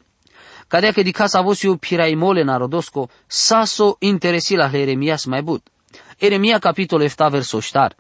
Cadea 0.69 0.93
că 0.93 1.03
di 1.03 1.11
casa 1.11 1.41
vosiu 1.41 1.77
piraimole 1.77 2.43
narodosco, 2.43 3.09
saso 3.27 3.97
interesi 3.99 4.55
la 4.55 4.71
Eremias 4.73 5.25
mai 5.25 5.43
but. 5.43 5.67
Eremia 6.19 6.59
capitol 6.59 7.01
efta 7.03 7.29
verso 7.29 7.61
ștar. 7.61 7.97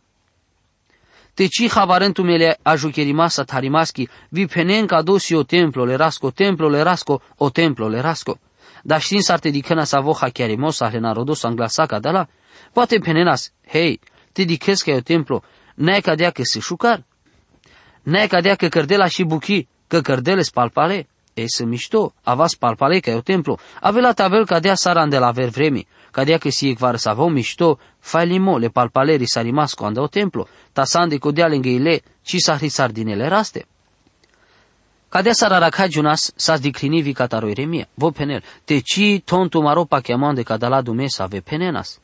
Te 1.35 1.47
ci 1.47 1.69
havarentumele 1.69 2.59
ajucherimasa 2.63 3.45
tarimaschi, 3.45 4.09
vi 4.29 4.47
penenca 4.47 5.03
dosio 5.03 5.45
templo 5.45 5.85
le 5.85 5.95
rasco, 5.97 6.31
templo 6.31 6.69
le 6.69 6.83
rasco, 6.83 7.23
o 7.37 7.51
templo 7.51 7.89
le 7.89 8.01
rasco. 8.01 8.39
Dar 8.83 9.01
știin 9.01 9.23
s-ar 9.23 9.39
te 9.39 9.51
dicăna 9.51 9.85
sa 9.85 10.01
voha 10.01 10.29
chiarimosa 10.29 10.89
le 10.89 10.99
narodos 10.99 11.43
anglasaca 11.43 11.99
de 11.99 12.11
la, 12.11 12.27
poate 12.73 12.99
penenas, 12.99 13.53
hei, 13.67 14.01
te 14.33 14.43
dices 14.45 14.83
că 14.83 14.91
e 14.91 14.97
o 14.97 15.01
templo, 15.01 15.43
n-ai 15.75 16.01
cadea 16.01 16.31
că 16.31 16.43
se 16.45 16.61
șucar? 16.61 17.05
N-ai 18.03 18.27
cadea 18.27 18.55
că 18.55 18.69
cărdela 18.69 19.07
și 19.07 19.25
buchi, 19.25 19.69
că 19.87 20.01
cărdele 20.01 20.43
spalpale? 20.43 21.09
E 21.39 21.45
să 21.47 21.65
mișto, 21.65 22.15
avas 22.23 22.55
palpale 22.55 22.99
că 22.99 23.11
e 23.11 23.15
o 23.15 23.21
templo, 23.21 23.59
avela 23.81 24.13
tavel 24.13 24.47
cadea 24.47 24.75
saran 24.75 25.09
de 25.09 25.19
la 25.19 25.31
ver 25.31 25.49
vremi, 25.49 25.87
cadea 26.11 26.39
că 26.39 26.49
si 26.49 26.69
ecvar 26.69 26.97
să 26.97 27.09
avem 27.09 27.33
mișto, 27.33 27.79
fai 27.99 28.27
limo, 28.27 28.59
le 28.59 28.69
palpaleri 28.69 29.29
s-a 29.29 29.41
rimas 29.41 29.75
cu 29.75 29.85
o 29.85 30.07
templo, 30.07 30.47
ta 30.73 30.85
sande 30.85 31.19
codea 31.19 31.49
lângă 31.49 31.69
ile, 31.69 32.03
ci 32.23 32.37
s-a 32.37 32.59
sardinele 32.67 33.29
raste. 33.29 33.67
Cadea 35.09 35.33
sararaca 35.33 35.87
junas 35.89 36.33
s-a 36.37 36.57
diclinivi 36.57 37.13
cataro 37.13 37.49
Iremia, 37.49 37.89
vo 37.95 38.11
penel, 38.11 38.43
te 38.65 38.81
ci 38.81 39.21
tontu 39.25 39.61
maropa 39.61 40.01
chiamande 40.01 40.43
cadala 40.43 40.83
dumesa 40.83 41.23
ave 41.25 41.41
penenas. 41.41 41.99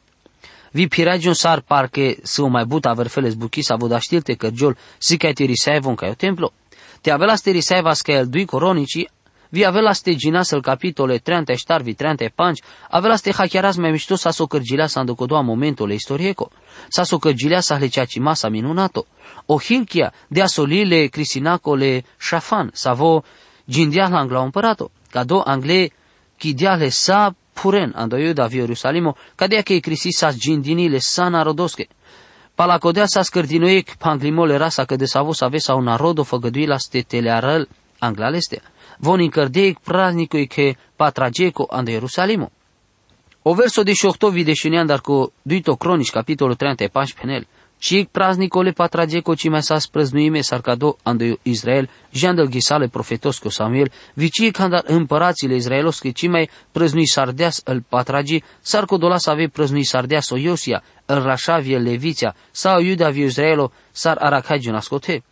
Vi 0.70 0.88
piragion 0.88 1.34
sar 1.34 1.60
parque 1.60 2.16
să 2.22 2.42
o 2.42 2.46
mai 2.46 2.64
buta 2.64 2.88
aver 2.88 3.06
feles 3.06 3.34
buchi 3.34 3.62
sa 3.62 3.76
voda 3.76 3.98
știlte 3.98 4.34
cărgiol, 4.34 4.76
si 4.98 5.16
ca 5.16 5.32
te 5.32 5.44
risevon 5.44 5.94
ca 5.94 6.06
o 6.06 6.14
templo. 6.14 6.52
Te 7.00 7.10
avela 7.10 7.34
ste 7.34 7.50
risevas 7.50 8.00
ca 8.00 8.12
el 8.12 8.28
dui 8.28 8.44
coronici, 8.44 9.08
vi 9.52 9.64
avela 9.64 9.92
ste 9.92 10.14
ginasel 10.14 10.62
capitole 10.62 11.18
30 11.18 11.58
ștarvi 11.58 11.94
35, 11.94 12.62
avela 12.90 13.16
ste 13.16 13.32
hachiaras 13.32 13.76
mai 13.76 13.90
mișto 13.90 14.16
sa 14.16 14.30
so 14.30 14.46
cărgilea 14.46 14.86
sa 14.86 15.00
îndocodoa 15.00 15.40
momentole 15.40 15.94
istorieco, 15.94 16.50
sa 16.88 17.04
so 17.04 17.18
cărgilea 17.18 17.60
sa 17.60 17.76
hleceaci 17.76 18.18
masa 18.18 18.48
minunato, 18.48 19.06
o 19.46 19.58
hilchia 19.58 20.12
de 20.28 20.42
asolile 20.42 21.06
crisinacole 21.06 22.04
șafan, 22.18 22.70
sa 22.72 22.92
vo 22.92 23.22
gindia 23.68 24.08
la 24.08 24.18
angla 24.18 24.42
împărato, 24.42 24.90
ca 25.10 25.24
do 25.24 25.42
angle 25.44 25.90
chidiale 26.38 26.88
sa 26.88 27.34
puren 27.52 27.92
ando 27.94 28.16
Iuda 28.16 28.46
vi 28.46 28.56
Ierusalimo, 28.56 29.16
cadea 29.34 29.62
che 29.62 29.80
crisi 29.80 30.10
sas 30.10 30.36
gindinile 30.36 30.98
sa 30.98 31.28
narodosche. 31.28 31.88
Palacodea 32.54 33.06
sa 33.06 33.22
scărdinoiec 33.22 33.96
panglimole 33.96 34.56
rasa 34.56 34.84
că 34.84 34.96
de 34.96 35.04
savo 35.04 35.32
să 35.32 35.44
avea 35.44 35.74
un 35.74 35.84
narodo 35.84 36.22
făgăduila 36.22 36.76
ste 36.76 37.00
telearăl 38.02 38.10
anglaleste. 38.10 38.62
Von 38.98 39.20
incărdeic 39.20 39.78
praznicui 39.78 40.46
che 40.46 40.76
patrageco 40.96 41.66
ando 41.70 41.90
Ierusalimo. 41.90 42.50
O 43.42 43.54
verso 43.54 43.82
de 43.82 43.92
șohtovi 43.92 44.44
de 44.44 44.52
șunian 44.52 44.86
dar 44.86 45.00
cu 45.00 45.32
duito 45.42 45.76
cronici 45.76 46.10
capitolul 46.10 46.54
35 46.54 47.12
penel. 47.12 47.46
Și 47.78 48.08
praznicole 48.10 48.70
patrageco 48.70 49.34
ci 49.34 49.48
mai 49.48 49.62
sas 49.62 49.86
prăznuime 49.86 50.40
sarcado 50.40 50.96
ando 51.02 51.24
Israel, 51.42 51.90
jandel 52.12 52.48
ghisale 52.48 52.86
profetosco 52.86 53.50
Samuel, 53.50 53.90
vici 54.14 54.50
candar 54.50 54.84
împărațile 54.86 55.54
israelosche 55.54 56.10
ci 56.10 56.28
mai 56.28 56.48
prăznui 56.72 57.06
sardeas 57.06 57.60
îl 57.64 57.84
patragi, 57.88 58.42
sarcodola 58.60 59.18
să 59.18 59.30
ave 59.30 59.48
prăznui 59.48 59.84
sardeas 59.84 60.30
o 60.30 60.36
Iosia, 60.36 60.82
îl 61.06 61.22
rașavie 61.22 61.78
leviția, 61.78 62.34
sau 62.50 62.80
iuda 62.80 63.10
vi 63.10 63.22
Israelo, 63.22 63.72
sar 63.90 64.16
aracagi 64.20 64.70
nascote. 64.70 65.22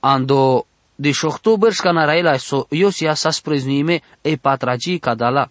Ando 0.00 0.66
de 1.00 1.12
șoctober 1.12 1.72
scanaraela 1.72 2.36
so 2.36 2.66
Iosia 2.68 3.14
sas 3.14 3.40
prăznuime 3.40 4.00
e 4.20 4.36
patragi 4.36 4.98
cadala. 4.98 5.48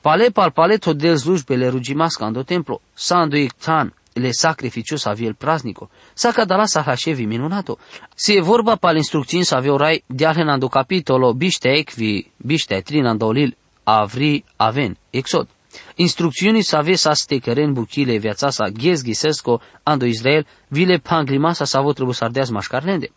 Pale 0.00 0.30
pal 0.30 0.50
pale 0.50 0.76
tot 0.76 0.96
del 0.96 1.16
slujbele 1.16 1.68
rugimasca 1.68 2.24
ando 2.24 2.42
templo, 2.42 2.80
sando 2.94 3.36
ictan, 3.36 3.94
le 4.12 4.30
sacrificiu 4.30 4.96
să 4.96 5.08
avea 5.08 5.26
el 5.26 5.34
praznico. 5.34 5.90
Sa 6.14 6.30
cadala 6.32 6.66
sa 6.66 6.82
hașevi 6.82 7.24
minunato. 7.24 7.78
Si 8.14 8.36
e 8.36 8.40
vorba 8.40 8.76
pal 8.76 8.96
instrucțiuni 8.96 9.44
să 9.44 9.54
avea 9.54 9.76
rai 9.76 10.04
diahenando 10.06 10.68
capitolo 10.68 11.32
biște 11.32 11.68
ecvi, 11.68 12.30
biște 12.36 12.80
trinando 12.80 13.30
lil, 13.30 13.56
avri 13.84 14.44
aven, 14.56 14.96
exod. 15.10 15.48
Instrucțiunii 15.94 16.62
să 16.62 16.76
avea 16.76 16.96
sa 16.96 17.14
stecăren 17.14 17.72
buchile 17.72 18.16
viața 18.16 18.50
sa 18.50 18.68
ghez 18.68 19.02
ghisesco 19.02 19.60
ando 19.82 20.04
Israel, 20.04 20.46
vile 20.68 20.96
panglima 20.96 21.52
sa 21.52 21.64
savo 21.64 21.92
trebuie 21.92 22.14
să 22.14 22.24
ardeaz 22.24 22.50
mașcarnende. 22.50 23.10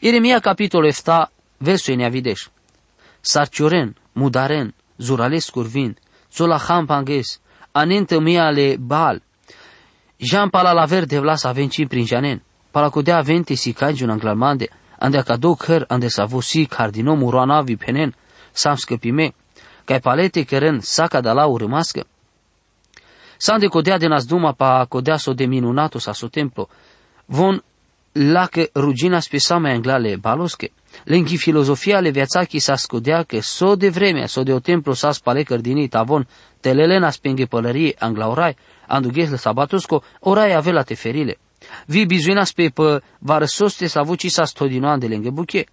Iremia 0.00 0.40
capitolo 0.40 0.86
efta, 0.86 1.30
versul 1.58 1.96
ne 1.96 2.04
avideș. 2.04 2.46
Sarcioren, 3.20 3.96
mudaren, 4.12 4.74
zurales 4.96 5.48
curvin, 5.50 5.96
zolaham 6.32 6.86
panges, 6.86 7.40
anentă 7.72 8.20
mia 8.20 8.44
ale 8.44 8.76
bal, 8.78 9.22
Jean 10.18 10.50
pala 10.50 10.72
la 10.72 10.84
verde 10.84 11.18
vlas 11.18 11.44
avenci 11.44 11.86
prin 11.86 12.06
janen. 12.06 12.42
Pala 12.70 12.90
codea 12.90 13.20
vente 13.20 13.54
si 13.54 13.72
cangiun 13.72 14.10
anglalmande, 14.10 14.68
ande 14.98 15.22
do 15.38 15.54
căr 15.54 15.84
ande 15.88 16.08
sa 16.08 16.24
vosi 16.24 16.66
cardino 16.66 17.14
muroana 17.14 17.62
vi 17.62 17.76
penen, 17.76 18.14
sam 18.52 18.74
scăpime, 18.74 19.34
cai 19.84 20.00
palete 20.00 20.44
căren 20.44 20.80
saca 20.80 21.20
da 21.20 21.32
la 21.32 21.46
urmască. 21.46 22.06
Sande 23.36 23.66
codea 23.66 23.98
de 23.98 24.06
nas 24.06 24.24
duma 24.24 24.52
pa 24.52 24.84
codea 24.88 25.16
so 25.16 25.32
de 25.32 25.44
minunato 25.44 25.98
sa 25.98 26.12
so 26.12 26.28
templo, 26.28 26.68
von 27.26 27.62
lacă 28.12 28.68
rugina 28.74 29.20
spesa 29.20 29.56
mai 29.58 29.72
anglale 29.72 30.16
balosche. 30.16 30.70
Lenchi 31.04 31.36
filozofia 31.36 32.00
le 32.00 32.10
viața 32.10 32.44
chi 32.44 32.58
sa 32.58 32.76
scudea 32.76 33.22
că 33.22 33.40
so 33.40 33.76
de 33.76 33.88
vremea, 33.88 34.26
so 34.26 34.42
de 34.42 34.52
o 34.52 34.58
templo 34.58 34.92
sa 34.92 35.12
spale 35.12 35.42
cărdini 35.42 35.88
tavon, 35.88 36.28
telelena 36.60 37.10
spenghe 37.10 37.44
pălărie 37.44 37.94
anglaurai, 37.98 38.56
andu 38.86 39.10
gheslă 39.10 39.36
sabatusco, 39.36 40.02
orai 40.20 40.54
avea 40.54 40.82
teferile. 40.82 41.38
Vi 41.86 42.06
bizuina 42.06 42.44
spe 42.44 42.68
pă 42.68 43.02
varăsoste 43.18 43.86
sa 43.86 44.02
vuci 44.02 44.30
sa 44.30 44.44
stodinoan 44.44 44.98
de 44.98 45.06
lângă 45.06 45.30
buche. 45.30 45.66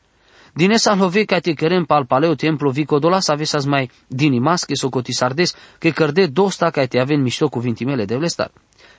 Din 0.54 0.72
esa 0.72 0.96
love 0.96 1.24
ca 1.24 1.40
te 1.40 1.54
cărem 1.54 1.86
pal 1.86 2.06
paleo 2.06 2.36
templo 2.36 2.70
vi 2.72 2.86
codola 2.86 3.20
sa 3.20 3.36
vesas 3.36 3.66
mai 3.66 3.90
dinimas 4.08 4.64
că 4.64 4.74
socoti 4.74 5.14
sardes 5.14 5.56
că 5.80 5.90
cărde 5.90 6.26
dosta 6.26 6.70
ca 6.70 6.86
te 6.86 7.00
aven 7.00 7.22
mișto 7.22 7.50
cuvintimele 7.50 8.06
de 8.06 8.16
vlestar. 8.16 8.52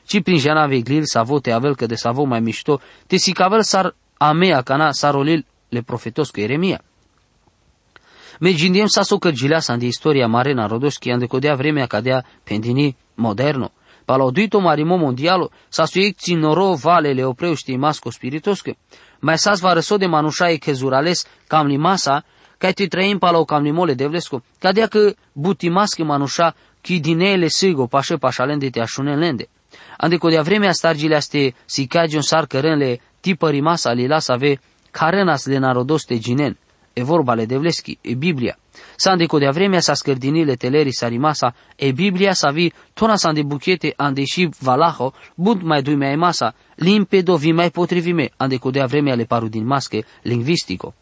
Ci 0.06 0.20
prin 0.22 0.38
jana 0.38 0.66
veglil 0.66 1.04
sa 1.04 1.22
vote 1.22 1.50
avel 1.50 1.74
că 1.74 1.86
de 1.86 1.94
sa 1.94 2.10
vo 2.10 2.24
mai 2.24 2.40
mișto, 2.40 2.80
te 3.06 3.16
sicavel 3.16 3.62
sar 3.62 3.94
amea 4.16 4.62
cana 4.62 4.92
sarolil 4.92 5.46
le 5.68 5.82
profetos 5.82 6.30
cu 6.30 6.40
Eremia. 6.40 6.80
Me 8.40 8.52
gindiem 8.52 8.86
sa 8.86 9.02
so 9.02 9.18
cărgilea 9.18 9.60
sa 9.60 9.76
de 9.76 9.86
istoria 9.86 10.26
mare 10.26 10.52
na 10.52 10.66
rodos 10.66 10.96
că 10.96 11.10
andecodea 11.10 11.54
vremea 11.54 11.86
cadea 11.86 12.24
pendini 12.44 12.96
moderno. 13.14 13.70
Palaudito 14.04 14.60
marimo 14.60 14.96
mondialo, 14.96 15.50
sa 15.68 15.84
suiec 15.84 16.26
noro 16.26 16.74
vale 16.74 17.12
le 17.12 17.24
opreu 17.24 17.54
știi 17.54 17.76
masco 17.76 18.10
spiritosque. 18.10 18.76
Mai 19.20 19.38
sas 19.38 19.60
va 19.60 19.72
răso 19.72 19.96
de 19.96 20.06
manușae 20.06 20.56
che 20.56 20.72
zurales 20.72 21.26
cam 21.46 21.66
limasa, 21.66 22.24
ca 22.58 22.70
ti 22.70 22.86
trăim 22.86 23.18
palau 23.18 23.44
cam 23.44 23.62
limole 23.62 23.94
devlesco, 23.94 24.42
ca 24.58 24.72
dea 24.72 24.86
că 24.86 25.14
butimasche 25.32 26.02
manușa 26.02 26.54
chi 26.80 27.00
dinele 27.00 27.48
sigo 27.48 27.86
pașe 27.86 28.16
pașalende 28.16 28.70
te 28.70 28.80
așunelende. 28.80 29.48
Ande 29.96 30.16
co 30.16 30.28
de 30.28 30.40
vremea 30.40 30.72
stargile 30.72 31.14
aste 31.14 31.54
si 31.64 31.86
cagion 31.86 32.22
sar 32.22 32.46
cărânle 32.46 33.00
tipări 33.20 33.60
masa 33.60 33.92
lila 33.92 34.18
să 34.18 34.32
ave 34.32 34.60
carenas 34.90 35.46
le 35.46 35.58
narodoste 35.58 36.18
ginen. 36.18 36.56
E 36.92 37.02
vorba 37.02 37.34
le 37.34 37.44
devleschi, 37.44 37.98
e 38.00 38.14
Biblia. 38.14 38.58
Sandeco 38.96 39.38
de 39.38 39.48
vremea 39.48 39.80
sa 39.80 39.94
scărdinile 39.94 40.54
teleri 40.54 40.92
sa 40.92 41.08
rimasa, 41.08 41.54
e 41.76 41.92
Biblia 41.92 42.32
sa 42.32 42.50
vi 42.50 42.72
tona 42.94 43.16
sa 43.16 43.32
de 43.32 43.42
buchete 43.42 43.92
ande 43.96 44.24
și 44.24 44.48
valaho, 44.60 45.12
bund 45.34 45.62
mai 45.62 45.82
dui 45.82 45.96
mai 45.96 46.16
masa, 46.16 46.54
limpedo 46.74 47.36
vi 47.36 47.52
mai 47.52 47.70
potrivime, 47.70 48.30
ande 48.36 48.56
cu 48.56 48.70
de 48.70 48.84
vremea 48.84 49.14
le 49.14 49.24
paru 49.24 49.48
din 49.48 49.66
masche, 49.66 50.04
lingvistico. 50.22 50.94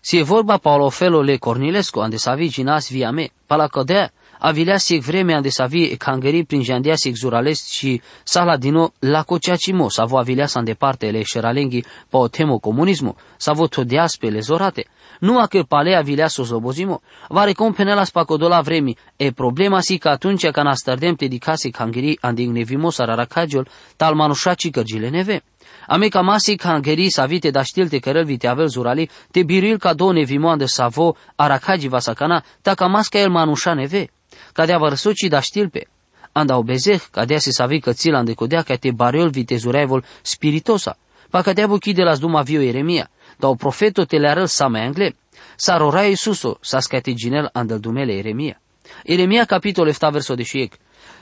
Si 0.00 0.16
e 0.16 0.22
vorba 0.22 0.58
Paolo 0.58 0.90
Felo 0.90 1.22
le 1.22 1.36
Cornilesco, 1.36 2.00
ande 2.00 2.16
sa 2.16 2.34
vi 2.34 2.48
ginas 2.48 2.90
via 2.90 3.10
me, 3.10 3.30
pala 3.46 3.68
codea, 3.68 4.12
avileasic 4.38 5.02
vremea 5.02 5.36
ande 5.36 5.48
sa 5.48 5.66
vi 5.66 5.96
cangări 5.96 6.44
prin 6.44 6.62
jandeasic 6.62 7.14
zurales 7.14 7.68
și 7.68 8.00
sala 8.24 8.56
dino 8.56 8.92
la 8.98 9.22
cociacimo, 9.22 9.88
sa 9.88 10.04
vo 10.04 10.18
avileasa 10.18 10.58
în 10.58 10.64
departe 10.64 11.10
le 11.10 11.22
șeralenghi 11.22 11.84
pa 12.08 12.18
o 12.18 12.28
temo 12.28 12.58
comunismo, 12.58 13.16
sa 13.36 13.52
vo 13.52 13.66
todiaspe 13.66 14.28
le 14.28 14.40
zorate, 14.40 14.86
nu 15.20 15.38
a 15.38 15.46
că 15.46 15.62
palea 15.62 16.00
vilea 16.00 16.28
să 16.28 16.40
o 16.40 16.44
slobozimo, 16.44 17.00
va 17.28 17.44
recompene 17.44 17.94
la 17.94 18.04
spacodola 18.04 18.60
vremi, 18.60 18.96
e 19.16 19.30
problema 19.30 19.80
si 19.80 19.98
că 19.98 20.08
atunci 20.08 20.48
când 20.50 20.66
astărdem 20.66 21.14
te 21.14 21.26
dicase 21.26 21.70
cangiri 21.70 22.18
andignevimo 22.20 22.90
sararacagiol, 22.90 23.68
tal 23.96 24.14
manușaci 24.14 24.70
cărgile 24.70 25.08
neve. 25.08 25.42
Ame 25.86 26.08
ca 26.08 26.20
masi 26.20 26.56
cangeri 26.56 27.10
sa 27.10 27.26
vite 27.26 27.50
da 27.50 27.62
știlte 27.62 27.98
cărăl 27.98 28.24
vite 28.24 28.46
avel 28.46 28.68
zurali, 28.68 29.10
te 29.30 29.42
biril 29.42 29.78
ca 29.78 29.94
do 29.94 30.12
nevimoan 30.12 30.58
de 30.58 30.64
savo, 30.64 31.16
aracagi 31.36 31.88
va 31.88 31.98
sacana, 31.98 32.44
ta 32.62 32.74
ca 32.74 32.86
masca 32.86 33.18
el 33.18 33.30
manușa 33.30 33.74
neve. 33.74 34.08
Ca 34.58 34.66
de 34.66 34.72
avărsuci 34.72 35.28
da 35.28 35.40
știlpe. 35.40 35.86
anda 36.32 36.56
obezeh, 36.56 37.02
cadea 37.10 37.38
se 37.38 37.50
savi 37.50 37.80
că 37.80 37.92
țila 37.92 38.18
îndecodea 38.18 38.62
ca 38.62 38.74
te 38.74 38.90
bariol 38.90 39.30
vitezureavol 39.30 40.04
spiritosa. 40.22 40.98
Pa 41.30 41.42
cadea 41.42 41.66
buchi 41.66 41.92
de 41.92 42.02
las 42.02 42.18
duma 42.18 42.42
vio 42.42 42.60
Eremia, 42.60 43.10
dar 43.36 43.50
o 43.50 43.54
profeto 43.54 44.04
te 44.04 44.16
le 44.16 44.28
arăl 44.28 44.46
sa 44.46 44.66
mai 44.66 44.86
angle. 44.86 45.16
Sa 45.56 45.76
rora 45.76 46.02
Isuso, 46.02 46.58
sa 46.60 46.80
scate 46.80 47.12
ginel 47.14 47.50
andel 47.52 47.78
dumele 47.78 48.12
Eremia. 48.12 48.60
Eremia 49.04 49.44
capitol 49.44 49.92
7 49.92 50.08
verso 50.10 50.34
de 50.34 50.42
șiec. 50.42 50.74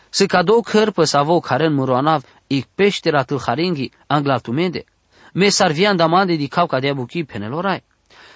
Se 0.08 0.26
cadou 0.26 0.60
cărpă 0.60 1.04
sa 1.04 1.22
vo 1.22 1.40
care 1.40 1.66
în 1.66 1.74
muroanav, 1.74 2.24
ic 2.46 2.66
peștera 2.74 3.22
tâlharinghi 3.22 3.90
anglaltumende. 4.06 4.84
Me 5.32 5.48
sarvian 5.48 5.96
damande 5.96 6.34
di 6.34 6.46
cau 6.48 6.66
cadea 6.66 6.94
buchi 6.94 7.24
penelorai. 7.24 7.84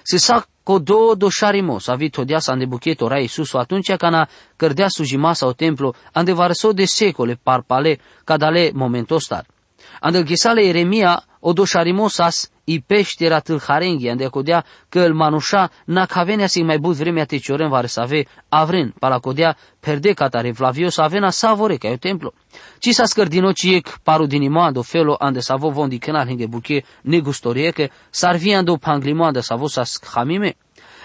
Se 0.03 0.17
sa 0.17 0.45
do 0.79 1.15
doșarimo, 1.15 1.79
sa 1.79 1.95
vi 1.95 2.09
todia 2.09 2.39
sa 2.39 2.51
ande 2.51 2.65
bucheto 2.65 3.07
rai 3.07 3.23
Isuso 3.23 3.57
atunci 3.57 3.95
cana 3.95 4.27
cărdea 4.55 4.87
sujimasa 4.87 5.45
o 5.45 5.53
templu, 5.53 5.93
ande 6.11 6.31
varsă 6.31 6.71
de 6.71 6.85
secole 6.85 7.39
parpale, 7.43 7.99
cadale 8.23 8.71
momentos 8.73 9.27
Ande 9.99 10.23
ghisale 10.23 10.61
Eremia, 10.61 11.23
o 11.39 11.53
doșarimosas 11.53 12.49
i 12.71 12.79
peștera 12.79 13.39
tâlharenghi, 13.39 14.09
ande 14.09 14.27
codea 14.27 14.65
că 14.89 14.99
îl 14.99 15.13
manușa 15.13 15.71
na 15.85 16.05
cavenea 16.05 16.47
si 16.47 16.61
mai 16.61 16.77
but 16.77 16.95
vremea 16.95 17.25
te 17.25 17.37
cioren 17.37 17.69
vare 17.69 17.87
să 17.87 17.99
ave 17.99 18.25
avren, 18.49 18.93
pala 18.99 19.19
codea 19.19 19.57
perde 19.79 20.13
catare 20.13 20.51
Flavio 20.51 20.89
să 20.89 21.01
avena 21.01 21.29
savore 21.29 21.75
ca 21.75 21.89
o 21.89 21.95
templu. 21.95 22.33
Ci 22.79 22.89
sa 22.89 23.05
scărdino 23.05 23.51
ciec 23.51 23.97
paru 24.03 24.25
din 24.25 24.41
imando 24.41 24.81
felo 24.81 25.15
ande 25.19 25.39
savo 25.39 25.69
vondi 25.69 25.97
canal 25.97 26.27
hinge 26.27 26.45
buche 26.45 26.83
negustorieche, 27.01 27.89
sarvi 28.09 28.53
ando 28.53 28.75
panglimoanda 28.75 29.41
savo 29.41 29.67
sa 29.67 29.83
schamime. 29.83 30.55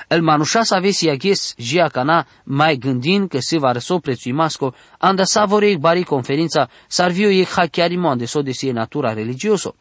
El 0.08 0.23
manușa 0.23 0.62
să 0.62 0.75
ave 0.75 0.90
si 0.90 1.08
aghes 1.08 1.54
jia 1.56 1.88
cana 1.88 2.26
mai 2.44 2.76
gândin 2.76 3.26
că 3.26 3.38
se 3.40 3.58
va 3.58 3.73
răso 3.73 3.99
prețui 3.99 4.32
masco, 4.32 4.75
anda 4.99 5.25
savore 5.25 5.76
bari 5.76 6.02
conferința, 6.02 6.68
sarvio 6.87 7.28
e 7.28 7.44
hachiarimo 7.44 8.08
ande 8.08 8.25
so 8.25 8.42
de 8.42 8.52
sie 8.52 8.73
natura 8.73 9.12
religioso. 9.12 9.75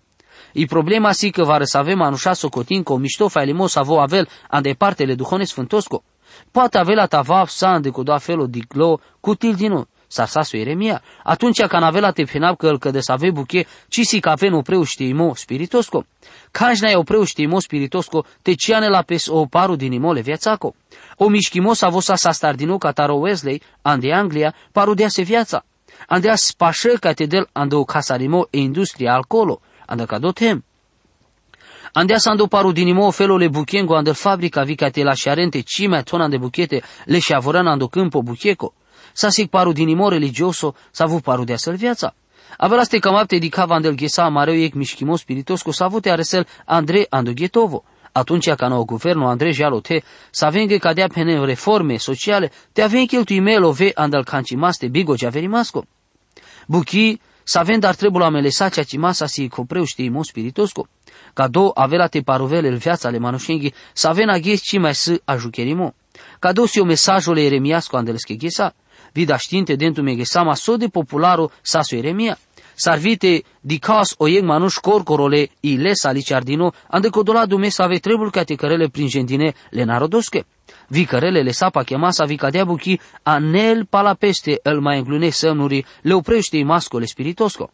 I 0.57 0.65
problema 0.65 1.11
si 1.11 1.29
că 1.29 1.43
va 1.43 1.57
răsavem 1.57 2.01
anușa 2.01 2.33
socotin 2.33 2.83
co 2.83 2.97
mișto 2.97 3.27
failimo 3.27 3.67
să 3.67 3.81
vo 3.83 3.99
avel 3.99 4.27
ande 4.49 4.73
partele 4.73 5.15
duhones 5.15 5.49
sfântosco. 5.49 6.03
Poate 6.51 6.77
avea 6.77 7.05
tava 7.05 7.45
sa 7.47 7.67
ande 7.67 7.89
cu 7.89 8.03
doa 8.03 8.17
felo 8.17 8.45
di 8.47 8.63
glo 8.67 8.99
cutil 9.19 9.53
dinu, 9.53 9.87
sarsasu 10.07 10.57
Eremia, 10.57 11.01
atunci 11.23 11.61
ca 11.61 11.79
navela 11.79 12.11
te 12.11 12.23
penab 12.23 12.57
că 12.57 12.67
îl 12.67 12.79
că 12.79 12.91
de 12.91 12.99
să 12.99 13.11
ave 13.11 13.31
buche, 13.31 13.65
ci 13.89 13.99
si 14.01 14.19
ca 14.19 14.33
ven 14.33 14.53
opreu 14.53 14.83
știimo 14.83 15.35
spiritosco. 15.35 16.05
Canj 16.51 16.79
n-ai 16.79 16.95
opreu 16.95 17.23
știimo 17.23 17.59
spiritosco, 17.59 18.25
te 18.41 18.53
ciane 18.53 18.87
la 18.87 19.01
pes 19.01 19.27
o 19.27 19.45
paru 19.45 19.75
din 19.75 19.91
imole 19.91 20.21
viațaco. 20.21 20.75
O 21.17 21.27
mișchimo 21.27 21.73
sa 21.73 21.89
vosa 21.89 22.15
sa 22.15 22.31
stardino 22.31 22.77
ca 22.77 22.91
taro 22.91 23.13
Wesley, 23.13 23.61
ande 23.81 24.13
Anglia, 24.13 24.55
paru 24.71 24.93
dea 24.93 25.07
se 25.07 25.21
viața. 25.21 25.65
Andea 26.07 26.35
spașă 26.35 26.89
ca 26.99 27.13
te 27.13 27.25
del 27.25 27.49
ande 27.51 27.75
o 27.75 27.83
casarimo 27.83 28.47
e 29.87 29.93
industria 29.93 30.17
alcoolo, 30.17 30.33
tem. 30.33 30.61
Andea 31.97 32.17
ando 32.25 32.47
paru 32.47 32.73
dinimo 32.73 33.09
felo 33.11 33.37
le 33.37 33.49
buchengo 33.49 33.95
ande 33.95 34.13
fabrica 34.13 34.65
vica 34.65 34.91
te 34.91 35.01
la 35.01 35.13
sciarente 35.13 35.63
cime 35.63 36.03
tona 36.03 36.27
de 36.27 36.37
buchete 36.37 36.83
le 37.05 37.19
șavoran 37.21 37.67
ando 37.67 37.87
câmpo 37.87 38.21
bucheco. 38.21 38.73
Sa 39.13 39.31
sic 39.31 39.49
paru 39.49 39.71
dinimo 39.71 40.09
religioso 40.09 40.75
sa 40.91 41.05
avu 41.05 41.21
paru 41.21 41.45
de 41.45 41.53
asel 41.53 41.77
viața. 41.77 42.13
Avea 42.57 42.83
ste 42.83 42.99
camapte 42.99 43.37
di 43.37 43.49
cava 43.49 43.75
andel 43.75 43.95
ghesa 43.95 44.29
mareu 44.29 44.55
ec 44.55 44.73
mișchimo 44.73 45.15
spiritosco 45.15 45.71
sa 45.71 45.85
avute 45.85 46.09
aresel 46.09 46.45
Andre 46.65 47.05
ando 47.09 47.31
ghetovo. 47.33 47.83
Atunci 48.11 48.53
ca 48.55 48.67
nou 48.67 48.85
guvernul 48.85 49.27
Andrei 49.27 49.53
Jalote 49.53 50.03
să 50.31 50.45
avem 50.45 50.67
cadea 50.77 51.07
pene 51.07 51.45
reforme 51.45 51.97
sociale, 51.97 52.51
te 52.73 52.81
avem 52.81 53.05
cheltuimelo 53.05 53.71
ve 53.71 53.91
andal 53.95 54.23
cancimaste 54.23 54.87
bigo 54.87 55.15
javerimasco. 55.15 55.85
Buchi 56.67 57.19
Savendo 57.47 57.85
dar 57.85 57.95
trebuie 57.95 58.23
la 58.23 58.29
melesacia 58.29 58.83
ci 58.83 58.97
masa 58.97 59.27
si 59.27 59.47
copreu 59.47 59.83
știi 59.83 60.09
mo 60.09 60.23
spiritosco. 60.23 60.87
Ca 61.33 61.47
do 61.47 61.71
avea 61.73 62.07
te 62.07 62.21
paruvele 62.21 62.67
în 62.67 62.77
viața 62.77 63.07
ale 63.07 63.17
manușenghi, 63.17 63.73
să 63.93 64.07
avem 64.07 64.29
aghes 64.29 64.61
ci 64.61 64.79
mai 64.79 64.95
să 64.95 65.21
ajucherimo. 65.25 65.93
Ca 66.39 66.51
do 66.51 66.65
si 66.65 66.79
o 66.79 66.85
mesajul 66.85 67.37
eremiasco 67.37 67.97
andelesche 67.97 68.35
ghesa, 68.35 68.73
vida 69.13 69.37
știinte 69.37 69.75
dentu 69.75 70.01
me 70.01 70.15
ghesama 70.15 70.55
so 70.55 70.77
de 70.77 70.87
popularo 70.87 71.51
sa 71.61 71.81
su 71.81 71.95
eremia. 71.95 72.37
Sarvite 72.75 73.43
di 73.61 73.79
cas 73.79 74.13
o 74.17 74.27
ieg 74.27 74.43
manuș 74.43 74.75
corcorole 74.75 75.49
i 75.59 75.77
les 75.77 76.03
aliciardino, 76.03 76.73
ande 76.87 77.09
codola 77.09 77.45
dume 77.45 77.69
să 77.69 77.81
ave 77.81 77.97
trebul 77.97 78.31
ca 78.31 78.43
te 78.43 78.55
cărele 78.55 78.87
prin 78.87 79.07
gentine 79.07 79.53
le 79.69 79.83
narodosche. 79.83 80.45
Vicărelele 80.87 81.51
sapa 81.51 81.83
chemasa 81.83 82.25
vicadea 82.25 82.63
buchi 82.63 82.99
anel 83.23 83.85
palapeste 83.85 84.59
el 84.63 84.79
mai 84.79 84.97
înglune 84.97 85.29
semnuri, 85.29 85.85
le 86.01 86.13
oprește 86.13 86.63
mascole 86.63 87.05
spiritosco. 87.05 87.71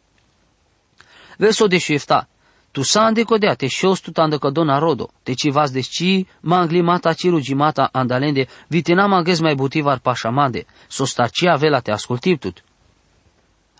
Verso 1.36 1.66
de 1.66 1.78
șefta, 1.78 2.28
tu 2.70 2.82
sa 2.82 3.04
andecodea, 3.04 3.54
te 3.54 3.66
șos 3.66 4.00
tu 4.00 4.10
dona 4.52 4.78
rodo, 4.78 5.10
te 5.22 5.34
ci 5.34 5.50
vas 5.50 5.70
desci, 5.70 6.26
ma 6.40 6.58
anglimata 6.58 7.12
cirugimata 7.12 7.88
andalende, 7.92 8.46
vitena 8.68 9.06
maghez 9.06 9.40
mai 9.40 9.54
butivar 9.54 9.98
pașamande, 9.98 10.66
sostacia 10.88 11.56
vela 11.56 11.80
te 11.80 11.90
ascultiptut. 11.90 12.62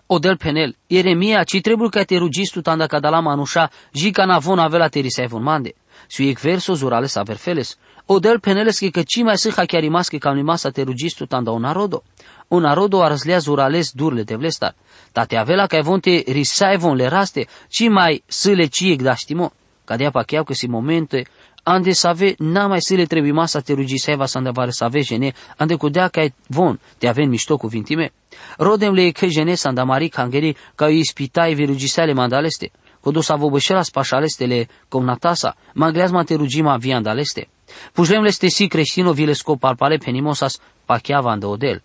Odel 0.07 0.37
penel, 0.37 0.75
Ieremia, 0.87 1.43
ci 1.43 1.61
trebuie 1.61 1.89
ca 1.89 2.03
te 2.03 2.17
rugistu 2.17 2.61
tanda 2.61 2.87
cadala 2.87 3.19
manușa, 3.19 3.69
jica 3.93 4.25
navon 4.25 4.59
avela 4.59 4.87
te 4.87 4.99
risai 4.99 5.27
mande. 5.31 5.73
Suiec 6.07 6.39
verso 6.39 6.73
zurale 6.73 7.07
sa 7.07 7.23
verfeles, 7.23 7.77
Odel 8.05 8.39
peneleski 8.39 8.91
că 8.91 9.01
ci 9.01 9.21
mai 9.21 9.37
sâha 9.37 9.65
chiar 9.65 9.83
imaschi 9.83 10.17
ca 10.17 10.29
unimasa 10.29 10.69
te 10.69 10.81
rugistu 10.81 11.25
tanda 11.25 11.51
un 11.51 11.61
narodo. 11.61 12.03
Un 12.47 12.61
narodo 12.61 13.01
arzlea 13.01 13.39
zurales 13.39 13.91
durle 13.93 14.23
de 14.23 14.35
vlestar. 14.35 14.75
Tate 15.11 15.37
avela 15.37 15.67
ca 15.67 15.77
evonte 15.77 16.23
risaivon 16.27 16.95
le 16.95 17.07
raste, 17.07 17.47
ci 17.69 17.87
mai 17.87 18.23
sâle 18.27 18.65
ciec 18.65 19.01
da 19.01 19.15
știmo. 19.15 19.51
Cadea 19.85 20.11
pacheau 20.11 20.43
că 20.43 20.53
si 20.53 20.67
momente 20.67 21.25
ande 21.63 21.91
să 21.91 22.07
ave, 22.07 22.33
n-a 22.37 22.67
mai 22.67 22.81
să 22.81 22.95
le 22.95 23.05
trebuie 23.05 23.31
masa 23.31 23.59
te 23.59 23.73
rugi 23.73 23.97
seva 23.97 24.25
să 24.25 24.37
andavare 24.37 24.71
să 24.71 24.83
ave 24.83 25.01
jene, 25.01 25.33
ande 25.57 25.75
cu 25.75 25.89
dea 25.89 26.07
ca 26.07 26.25
von, 26.47 26.79
te 26.97 27.07
aven 27.07 27.29
mișto 27.29 27.57
cu 27.57 27.67
vintime. 27.67 28.11
Rodem 28.57 28.93
le 28.93 29.11
că 29.11 29.25
jene 29.25 29.55
să 29.55 29.67
andamari 29.67 30.07
cangeri 30.07 30.55
ca 30.75 30.85
îi 30.85 30.97
ispitai 30.97 31.53
virugisele 31.53 32.13
mandaleste. 32.13 32.71
Codo 32.99 33.21
sa 33.21 33.35
vobășela 33.35 33.81
spașalestele 33.81 34.67
comnatasa, 34.87 35.55
magleazma 35.73 36.23
te 36.23 36.35
rugima 36.35 36.77
viandaleste. 36.77 37.47
Pužlemles 37.93 38.37
te 38.37 38.47
si 38.47 38.67
creștino 38.67 39.11
vile 39.11 39.33
scop 39.33 39.63
al 39.63 39.75
pale 39.75 39.97
penimosas 39.97 40.59
pacheavan 40.85 41.39
de 41.39 41.45
odel. 41.45 41.81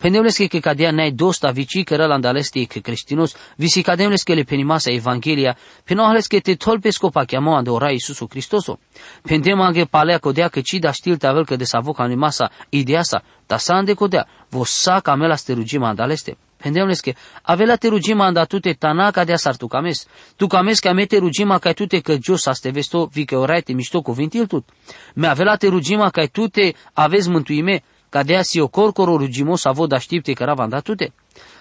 Pendemles 0.00 0.36
que 0.36 0.60
cadea 0.60 0.90
nai 0.92 1.10
dosta 1.10 1.50
vici 1.50 1.84
că 1.84 1.96
rălandaleste 1.96 2.64
că 2.64 2.78
creștinos, 2.78 3.34
visi 3.56 3.82
cademles 3.82 4.22
que 4.22 4.34
le 4.34 4.42
penimasa 4.42 4.90
Evanghelia, 4.90 5.56
penohles 5.84 6.26
que 6.26 6.40
te 6.40 6.54
tolpes 6.54 6.96
co 6.96 7.10
pacheamo 7.10 7.54
ande 7.54 7.70
ora 7.70 7.90
Iisusu 7.90 8.26
Cristoso. 8.26 8.78
Pendem 9.22 9.60
ange 9.60 9.84
palea 9.84 10.18
codea 10.18 10.48
că 10.48 10.60
ci 10.60 10.72
da 10.72 10.92
știl 10.92 11.16
tavel 11.16 11.44
că 11.44 11.56
de 11.56 11.64
savoca 11.64 12.02
animasa 12.02 12.50
ideasa, 12.68 13.22
ta 13.46 13.56
sa 13.56 13.74
ande 13.74 13.94
codea, 13.94 14.26
vosa 14.48 15.00
camela 15.00 15.36
sterugima 15.36 15.88
andaleste. 15.88 16.36
Pendemles 16.56 17.00
que 17.00 17.14
avela 17.42 17.76
te 17.76 17.88
rugima 17.88 18.24
anda 18.24 18.44
tute 18.44 18.72
tanaka 18.72 19.24
de 19.24 19.32
asar 19.32 19.56
tu 19.56 19.66
cames. 19.66 20.06
Tu 20.36 20.46
cames 20.46 20.78
ca 20.78 20.92
mete 20.92 21.18
rugima 21.18 21.58
ca 21.58 21.72
tute 21.72 22.00
că 22.00 22.16
jos 22.22 22.46
aste 22.46 22.70
vesto 22.70 23.08
vi 23.12 23.24
că 23.24 23.36
orai 23.36 23.62
te 23.62 23.72
mișto 23.72 24.00
cuvintil 24.00 24.46
tut. 24.46 24.68
Me 25.14 25.26
avela 25.26 25.56
te 25.56 25.68
rugima 25.68 26.10
ca 26.10 26.26
tute 26.26 26.74
avezi 26.92 27.28
mântuime, 27.28 27.82
ca 28.10 28.22
de 28.22 28.40
si 28.42 28.60
o 28.60 28.68
corcoro 28.68 29.16
rugimos 29.16 29.64
avoda 29.64 29.98
știpte 29.98 30.32
că 30.32 30.44
rava 30.44 30.80
tute. 30.80 31.12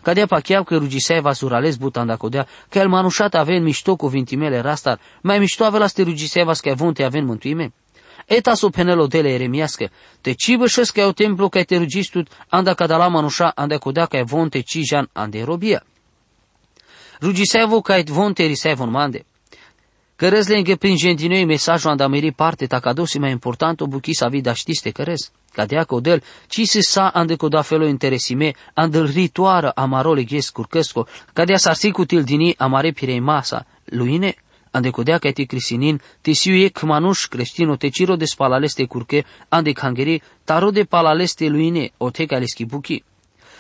Ca 0.02 0.14
de 0.14 0.26
pacheau 0.26 0.64
că 0.64 0.76
rugisei 0.78 1.22
va 1.22 1.34
surales 1.34 1.76
butanda 1.76 2.16
codea, 2.16 2.48
că 2.70 2.78
el 2.80 2.88
manușat 2.88 3.34
aven 3.34 3.64
mișto 3.64 3.96
cuvintimele 3.96 4.60
rastar, 4.60 5.00
mai 5.22 5.40
mișto 5.40 5.64
avela 5.64 5.88
ste 5.88 6.04
rugisei 6.04 6.44
va 6.44 6.54
că 6.54 6.70
avunte 6.70 7.04
aven 7.04 7.26
mântuime. 7.26 7.74
Eta 8.26 8.54
su 8.54 8.70
penelo 8.70 9.08
dele 9.08 9.30
eremiască, 9.30 9.90
te 10.22 10.34
cibășesc 10.34 10.94
că 10.94 11.06
o 11.06 11.12
templu 11.12 11.50
că 11.50 11.64
te 11.64 11.78
rugistut, 11.78 12.28
anda 12.50 12.74
ca 12.74 12.86
la 12.86 13.08
manușa, 13.08 13.52
anda 13.56 13.78
codea 13.78 14.06
că 14.06 14.24
vonte 14.24 14.60
cijan 14.60 15.10
ande 15.14 15.44
robia. 15.44 15.84
Rugisevo 17.22 17.82
ca 17.82 18.02
vonte 18.06 18.44
risevon 18.44 18.90
mande. 18.90 19.26
Cărez 20.16 20.48
le 20.48 20.76
prin 20.76 20.96
gentinoi 20.96 21.46
mesajul 21.46 21.90
anda 21.90 22.08
meri 22.08 22.32
parte 22.32 22.68
ta 22.68 22.80
cadosi 22.80 23.20
mai 23.20 23.32
important 23.32 23.82
o 23.82 23.88
buchi 23.88 24.14
sa 24.14 24.28
vida 24.28 24.54
știste 24.54 24.90
cărez. 24.90 25.32
Tadea 25.54 25.84
Codel, 25.84 26.24
ci 26.48 26.66
sa 26.66 27.08
ande 27.08 27.36
codafelo 27.36 27.86
interesime, 27.86 28.54
andel 28.74 29.06
ritoară 29.06 29.70
amarole 29.70 30.24
ghes 30.24 30.50
curcăsco, 30.50 31.08
cadea 31.34 31.58
sarsi 31.58 31.92
cutil 31.92 32.24
dini 32.24 32.54
amare 32.58 32.92
pirei 32.92 33.20
masa, 33.20 33.66
luine, 33.86 34.36
ande 34.72 34.90
codea 34.90 35.18
ca 35.18 35.32
te 35.32 35.44
crisinin, 35.44 36.02
te 36.22 36.32
siuie 36.32 36.70
cmanuș 36.70 37.26
creștino 37.26 37.76
te 37.76 37.90
ciro 37.90 38.16
de 38.16 38.26
spalaleste 38.26 38.86
curcă, 38.86 39.24
ande 39.50 39.72
cangeri, 39.72 40.22
taro 40.44 40.70
de 40.72 40.84
palaleste 40.84 41.48
luine, 41.48 41.92
o 41.98 42.10
te 42.10 42.26
ca 42.26 42.38
le 42.38 42.46
schibuchi. 42.46 43.04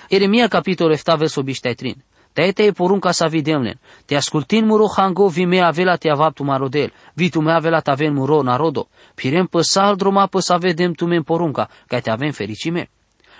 Eremia 0.09 0.47
capitolul 0.47 0.95
7 0.95 1.15
verso 1.17 1.41
23. 1.41 1.95
Тәйте 2.39 2.71
порунка 2.71 3.11
савидемнен. 3.11 3.79
Те 4.07 4.15
аскультин 4.15 4.65
муро 4.65 4.87
ханго 4.87 5.27
виме 5.27 5.59
авела 5.61 5.97
те 5.97 6.09
авап 6.09 6.35
тумародел. 6.35 6.89
Ви 7.17 7.29
туме 7.31 7.51
авела 7.51 7.81
тавен 7.81 8.13
муро 8.13 8.43
народо. 8.43 8.87
Пирем 9.17 9.47
пăsal 9.47 9.97
droma 9.97 10.27
păsa 10.27 10.57
vedem 10.57 10.93
tumen 10.93 11.23
porunca, 11.23 11.67
ca 11.89 11.99
te 11.99 12.09
avem 12.11 12.31
fericime. 12.31 12.87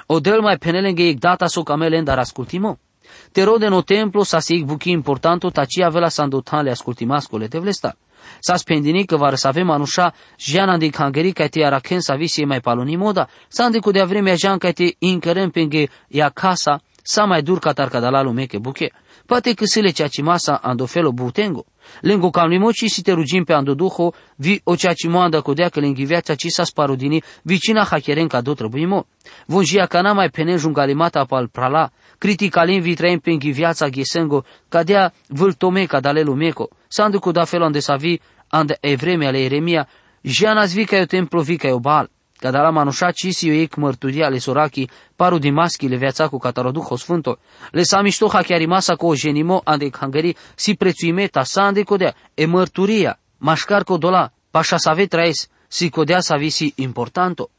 O 0.07 0.19
del 0.19 0.41
mai 0.41 0.57
penelenge 0.57 1.07
ik 1.07 1.19
data 1.19 1.47
so 1.47 1.63
camelen 1.63 2.03
dar 2.03 2.19
ascultimo. 2.19 2.77
Te 3.31 3.43
rode 3.43 3.69
no 3.69 3.81
templo 3.83 4.23
sa 4.23 4.39
sig 4.39 4.65
buki 4.65 4.91
importanto 4.91 5.49
taci 5.49 5.81
avela 5.81 6.09
sandotan 6.09 6.63
le 6.63 6.71
ascultimascole 6.71 7.47
te 7.47 7.59
vlesta. 7.59 7.95
Sa 8.39 8.55
spendini 8.55 9.05
că 9.05 9.17
var 9.17 9.35
să 9.35 9.47
avem 9.47 9.69
anușa 9.69 10.13
jana 10.37 10.77
de 10.77 10.89
kangeri 10.89 11.31
ca 11.31 11.47
te 11.47 11.63
araken 11.65 11.99
sa 11.99 12.15
visie 12.15 12.45
mai 12.45 12.59
paloni 12.59 12.95
moda, 12.95 13.27
sa 13.47 13.69
de 13.69 13.79
cu 13.79 13.91
de 13.91 14.03
vremea 14.03 14.35
jan 14.35 14.57
ca 14.57 14.71
te 14.71 14.95
incărem 14.99 15.49
penge 15.49 15.87
ia 16.07 16.29
casa, 16.29 16.81
sa 17.03 17.25
mai 17.25 17.41
dur 17.41 17.59
ca 17.59 17.73
tar 17.73 17.89
cadalalu 17.89 18.31
meke 18.31 18.57
buche. 18.57 18.91
Poate 19.25 19.53
că 19.53 19.65
sile 19.65 19.89
cea 19.89 20.07
ci 20.07 20.21
masa 20.21 20.55
andofelo 20.55 21.11
butengo. 21.11 21.65
Lengo 22.01 22.29
calmimo 22.29 22.71
ci 22.71 22.87
si 22.89 23.01
te 23.01 23.11
rugim 23.11 23.43
pe 23.43 23.53
ando 23.53 23.73
duho, 23.73 24.13
vi 24.35 24.61
o 24.63 24.75
cea 24.75 24.93
ci 24.93 25.07
moanda 25.07 25.41
codea 25.41 25.69
că 25.69 25.79
lenghi 25.79 26.03
viața 26.03 26.35
ci 26.35 26.47
sa 26.49 26.63
sparudini, 26.63 27.23
vicina 27.43 27.83
hacheren 27.83 28.27
ca 28.27 28.41
do 28.41 28.53
trebuimo. 28.53 29.05
Vunjia 29.45 29.85
cana 29.85 30.13
mai 30.13 30.29
pene 30.29 30.55
jungalimata 30.55 31.25
pal 31.25 31.47
prala, 31.47 31.91
criticalin 32.17 32.81
vi 32.81 32.93
traim 32.93 33.19
pe 33.19 33.37
viața 33.39 33.87
ghesengo, 33.87 34.45
cadea 34.69 35.13
vâltome 35.27 35.85
ca 35.85 35.99
dalelu 35.99 36.33
meco. 36.33 36.69
Sandu 36.87 37.19
cu 37.19 37.31
da 37.31 37.45
felul 37.45 37.65
ande 37.65 37.79
sa 37.79 37.95
vi, 37.95 38.19
ande 38.47 38.77
evreme 38.81 39.27
ale 39.27 39.39
Eremia, 39.43 39.87
Jianas 40.21 40.73
vi 40.73 40.85
ca 40.85 40.97
eu 40.97 41.05
templo 41.05 41.41
vi 41.41 41.57
ca 41.57 41.67
eu 41.67 41.79
bal. 41.79 42.09
Kada 42.39 42.61
la 42.61 42.69
manușa 42.69 43.11
cisi 43.11 43.47
eu 43.47 43.53
ec 43.53 43.75
mărturia 43.75 44.25
ale 44.25 44.37
soraki, 44.37 44.89
paru 45.15 45.37
di 45.37 45.49
maschi 45.49 45.87
le 45.87 45.95
viața 45.95 46.27
cu 46.27 46.37
cataroduho 46.37 46.95
sfânto. 46.95 47.37
Le 47.71 47.83
sa 47.83 48.01
miștoha 48.01 48.41
chiar 48.41 48.65
masa 48.65 48.95
cu 48.95 49.07
o 49.07 49.13
genimo 49.13 49.61
ande 49.63 49.89
hangari 49.99 50.35
si 50.55 50.75
prețuime 50.75 51.27
ta 51.27 51.43
sa 51.43 51.61
ande 51.61 51.83
codea, 51.83 52.15
e 52.33 52.45
mărturia, 52.45 53.19
mașcar 53.37 53.83
dola, 53.83 54.31
pașa 54.51 54.77
sa 54.77 54.93
ve 54.93 55.05
traes, 55.05 55.47
si 55.67 55.89
codea 55.89 56.19
sa 56.19 56.35
visi 56.35 56.73
importanto. 56.75 57.49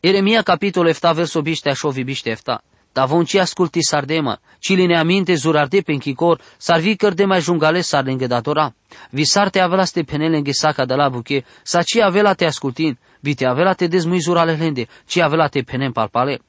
Eremia 0.00 0.42
capitol 0.42 0.86
efta 0.86 1.12
verso 1.12 1.40
biște 1.40 1.70
așovi 1.70 2.02
biște 2.02 2.30
efta. 2.30 2.62
Da 2.94 3.06
ci 3.26 3.34
asculti 3.34 3.82
sardema, 3.82 4.38
ne 4.68 4.98
aminte 4.98 5.34
zurarde 5.34 5.80
pen 5.80 5.98
kikor, 5.98 6.40
sarvi 6.58 6.96
de 7.14 7.24
mai 7.24 7.40
jungale 7.40 7.80
sarlenge 7.80 8.26
datora. 8.26 8.72
Visarte 9.10 9.60
avela 9.60 9.84
ste 9.84 10.04
penelenge 10.04 10.52
saca 10.52 10.84
de 10.84 10.94
la 10.94 11.08
buche, 11.08 11.44
sa 11.62 11.82
ci 11.82 11.98
avela 12.00 12.34
te 12.34 12.44
ascultin, 12.44 12.96
vite 13.24 13.46
avela 13.46 13.74
te 13.74 13.86
dezmui 13.86 14.20
zurale 14.20 14.54
lende, 14.56 14.86
ci 15.06 15.20
avela 15.20 15.48
te 15.48 15.62
penem 15.62 15.92
palpale. 15.92 16.40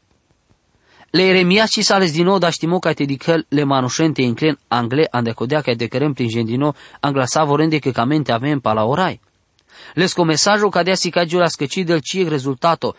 Le 1.12 1.24
Eremia 1.24 1.66
ci 1.66 1.82
sales 1.84 2.12
din 2.12 2.26
nou 2.26 2.38
da 2.38 2.50
știmo 2.50 2.80
ca 2.80 2.94
te 2.94 3.06
dicăl 3.06 3.46
le 3.50 3.64
manușente 3.64 4.22
inclen 4.22 4.60
angle 4.68 5.08
ande 5.12 5.32
codea 5.32 5.62
ca 5.62 5.74
de 5.74 5.88
cărem 5.88 6.14
prin 6.14 6.28
gendino 6.28 6.76
angla 7.00 7.26
sa 7.26 7.44
vorende 7.44 7.80
că 7.80 7.92
camente 7.92 8.32
avem 8.32 8.60
pa 8.60 8.74
la 8.74 8.84
orai. 8.84 9.20
Les 9.94 10.14
comesajo 10.14 10.70
ca 10.70 10.84
dea 10.84 10.96
si 10.96 11.10
ca 11.10 11.24
giura 11.24 11.48
scăci 11.48 11.84
del 11.84 12.00
ci 12.00 12.28
rezultato, 12.28 12.96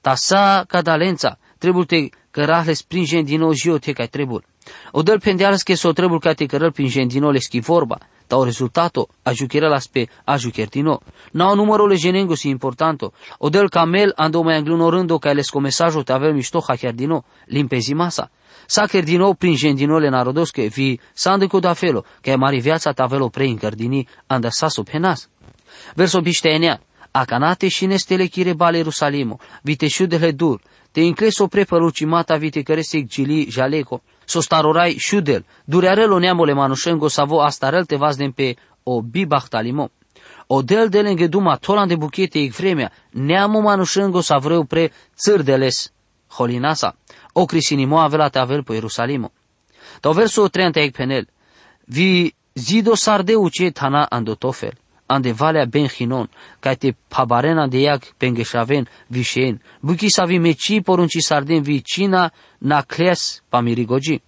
ta 0.00 0.14
sa 0.14 0.64
cadalența, 0.68 1.38
trebuie 1.58 1.84
te 1.84 2.08
cărahles 2.30 2.78
springe 2.78 3.22
din 3.22 3.38
nou 3.38 3.52
jio 3.52 3.78
te 3.78 3.92
cai 3.92 4.08
trebuie. 4.08 4.44
O 4.90 5.02
dăl 5.02 5.20
pendealas 5.20 5.62
că 5.62 5.74
s-o 5.74 5.92
trebuie 5.92 6.18
ca 6.18 6.32
te 6.32 6.46
cărăl 6.46 6.72
prin 6.72 7.08
din 7.08 7.20
nou 7.20 7.30
le 7.30 7.38
schi 7.38 7.60
vorba, 7.60 7.98
ta 8.30 8.36
o 8.36 8.44
rezultato 8.44 9.08
a 9.24 9.32
juchera 9.32 9.68
las 9.68 9.86
pe 9.88 10.08
a 10.24 10.36
jucher 10.36 10.68
din 10.68 10.84
nou. 10.84 11.02
Na 11.32 11.50
o 11.50 11.54
numărul 11.54 11.88
le 11.88 11.96
genengo 11.96 12.34
si 12.34 12.48
importanto. 12.48 13.12
O 13.38 13.48
dăl 13.48 13.68
camel 13.68 14.12
ando 14.16 14.42
mai 14.42 14.56
anglunorândo 14.56 15.18
ca 15.18 15.32
les 15.32 15.48
comesajo 15.48 16.02
te 16.02 16.12
avem 16.12 16.34
mișto 16.34 16.60
ha 16.66 16.74
chiar 16.76 16.92
din 16.92 17.08
nou, 17.08 17.24
limpezi 17.46 17.92
masa. 17.92 18.30
Sa 18.66 18.86
chiar 18.86 19.02
din 19.02 19.18
nou 19.18 19.34
prin 19.34 19.54
gendinole 19.56 20.08
narodos 20.08 20.50
că 20.50 20.62
vi 20.62 21.00
sande 21.12 21.46
cu 21.46 21.58
da 21.58 21.72
felo, 21.72 22.04
că 22.20 22.36
mari 22.36 22.60
viața 22.60 22.92
ta 22.92 23.06
velo 23.06 23.28
pre 23.28 23.46
incărdini 23.46 24.08
anda 24.26 24.48
sa 24.50 24.68
sub 24.68 24.88
penas. 24.88 25.28
Verso 25.94 26.20
bișteenea, 26.20 26.80
acanate 27.10 27.68
și 27.68 27.86
nestele 27.86 28.26
chire 28.26 28.52
bale 28.52 28.76
Ierusalimo, 28.76 29.38
vite 29.62 29.88
șudele 29.88 30.30
dur, 30.30 30.60
te 30.92 31.00
incleso 31.00 31.46
prepărucimata 31.46 32.36
vite 32.36 32.62
care 32.62 32.80
se 32.80 33.02
gili 33.02 33.46
jaleco, 33.50 34.02
so 34.30 34.40
starorai 34.40 34.96
șudel, 34.98 35.44
durearelo 35.64 36.18
neamole 36.18 36.52
manușengo 36.52 37.08
savo 37.08 37.42
astarel 37.42 37.84
te 37.84 37.96
vazden 37.96 38.32
pe 38.32 38.56
o 38.82 39.02
bibachtalimo. 39.02 39.90
O 40.46 40.62
del 40.62 40.88
de 40.88 41.02
lângă 41.02 41.26
duma 41.26 41.56
tolan 41.56 41.88
de 41.88 41.96
buchete 41.96 42.38
ic 42.38 42.54
vremea, 42.54 42.92
neamo 43.10 43.60
manușengo 43.60 44.20
sa 44.20 44.38
vreu 44.38 44.64
pre 44.64 44.92
țârdeles, 45.16 45.92
holinasa, 46.28 46.96
o 47.32 47.44
crisinimo 47.44 47.98
avela 47.98 48.28
te 48.28 48.38
avel 48.38 48.62
pe 48.62 48.72
Ierusalimo. 48.72 49.32
Tau 50.00 50.12
verso 50.12 50.48
30 50.48 50.84
ic 50.84 50.96
penel, 50.96 51.28
vi 51.84 52.34
zido 52.54 52.94
sardeu 52.94 53.48
ce 53.48 53.70
tana 53.70 54.04
andotofel, 54.04 54.78
ande 55.10 55.32
valea 55.32 55.64
ben 55.64 55.86
chinon, 55.86 56.30
ca 56.60 56.74
te 56.74 56.94
pabarena 57.08 57.66
de 57.66 57.78
iac 57.78 58.04
pengeshaven 58.16 58.88
vishen, 59.06 59.62
buki 59.80 60.08
savi 60.08 60.38
meci 60.38 60.80
porunci 60.82 61.18
sarden 61.18 61.62
vicina 61.62 62.32
na 62.58 62.82
cles 62.82 63.42
pamirigogi. 63.48 64.22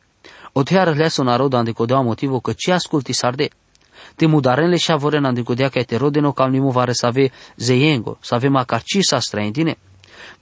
O 0.53 0.63
te 0.63 0.79
arăleasă 0.79 1.23
narod 1.23 1.53
ande 1.53 1.73
codea 1.73 2.01
motivo 2.01 2.41
că 2.41 2.53
ce 2.53 2.73
asculti 2.73 3.13
sarde. 3.13 3.49
Te 4.17 4.27
mudarenle 4.27 4.77
și 4.77 4.91
avoren 4.91 5.25
ande 5.25 5.43
codea 5.43 5.69
ca 5.69 5.83
te 5.83 5.97
rodeno 5.97 6.33
cam 6.33 6.51
nimu 6.51 6.71
vare 6.71 6.93
să 6.93 7.07
ave 7.07 7.31
zeiengo, 7.57 8.19
să 8.21 8.35
ave 8.35 8.49
macarcisa 8.49 9.19
străindine. 9.19 9.77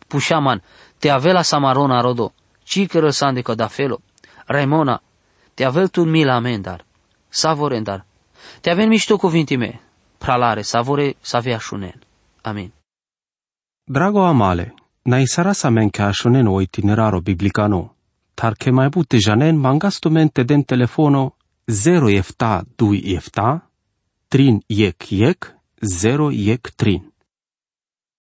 Pușaman, 0.09 0.63
te 0.99 1.09
avela 1.09 1.43
samarona 1.43 2.01
rodo, 2.01 2.33
ci 2.65 2.87
cără 2.87 3.11
sande 3.11 3.41
coda 3.41 3.67
felo. 3.67 4.01
Raimona, 4.47 5.03
te 5.55 5.65
avel 5.65 5.89
tu 5.89 6.05
mila 6.05 6.35
amendar, 6.35 6.85
savorendar. 7.29 8.05
Te 8.61 8.71
avem 8.71 8.89
mișto 8.89 9.17
cuvintime, 9.17 9.81
pralare, 10.21 10.65
savore, 10.65 11.13
savea 11.23 11.59
šunen. 11.59 11.99
Amin. 12.43 12.71
Drago 13.87 14.25
amale, 14.25 14.71
na 15.05 15.19
isara 15.21 15.55
sa 15.55 15.71
men 15.71 15.91
ka 15.91 16.13
šunen 16.13 16.49
o 16.49 16.61
itineraro 16.61 17.21
biblicano, 17.21 17.83
tar 18.35 18.55
ke 18.57 18.73
mai 18.73 18.89
bute 18.89 19.19
janen 19.27 19.57
mangastumente 19.57 20.45
den 20.45 20.65
telefono 20.65 21.31
0 21.67 22.13
efta 22.19 22.63
2 22.79 23.17
efta, 23.17 23.61
trin 24.29 24.61
yek 24.69 25.13
yek, 25.13 25.51
0 25.83 26.31
yek 26.33 26.73
trin. 26.77 27.10